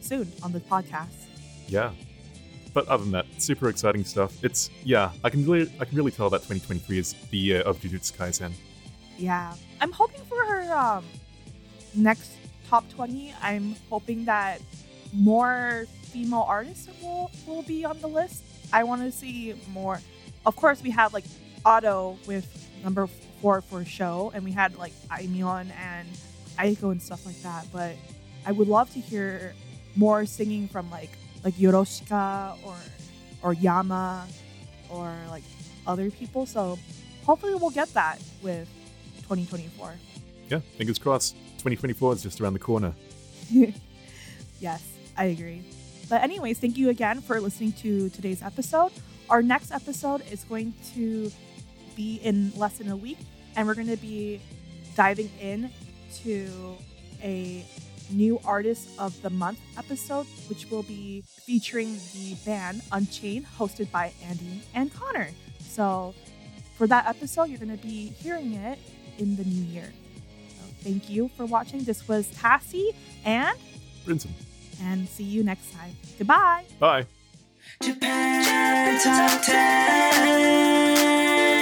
[0.00, 1.26] soon on the podcast.
[1.66, 1.92] Yeah.
[2.72, 4.44] But other than that, super exciting stuff.
[4.44, 7.80] It's yeah, I can really I can really tell that 2023 is the year of
[7.80, 8.52] Jujutsu Kaisen.
[9.18, 9.54] Yeah.
[9.80, 11.04] I'm hoping for her um,
[11.94, 12.32] next
[12.68, 13.34] top 20.
[13.42, 14.60] I'm hoping that
[15.12, 18.42] more female artists will, will be on the list.
[18.72, 20.00] I want to see more.
[20.46, 21.24] Of course, we had like
[21.64, 22.46] Ado with
[22.82, 23.06] number
[23.40, 26.08] four for show, and we had like Aimyon and
[26.58, 27.66] Aiko and stuff like that.
[27.72, 27.96] But
[28.46, 29.54] I would love to hear
[29.96, 31.10] more singing from like
[31.44, 32.76] like Yorushika or
[33.42, 34.26] or Yama
[34.88, 35.44] or like
[35.86, 36.46] other people.
[36.46, 36.78] So
[37.24, 38.68] hopefully we'll get that with
[39.22, 39.94] 2024.
[40.48, 41.34] Yeah, fingers crossed.
[41.58, 42.94] 2024 is just around the corner.
[44.60, 44.82] yes,
[45.16, 45.62] I agree.
[46.10, 48.90] But, anyways, thank you again for listening to today's episode.
[49.30, 51.30] Our next episode is going to
[51.94, 53.18] be in less than a week,
[53.54, 54.40] and we're going to be
[54.96, 55.70] diving in
[56.24, 56.76] to
[57.22, 57.64] a
[58.10, 64.12] new artist of the month episode, which will be featuring the band Unchained, hosted by
[64.28, 65.28] Andy and Connor.
[65.60, 66.12] So,
[66.76, 68.80] for that episode, you're going to be hearing it
[69.18, 69.92] in the new year.
[70.48, 71.84] So, thank you for watching.
[71.84, 73.56] This was Tassie and
[74.04, 74.34] Brinton.
[74.82, 75.96] And see you next time.
[76.18, 76.64] Goodbye.
[76.78, 77.06] Bye.
[77.82, 81.59] Japan Top 10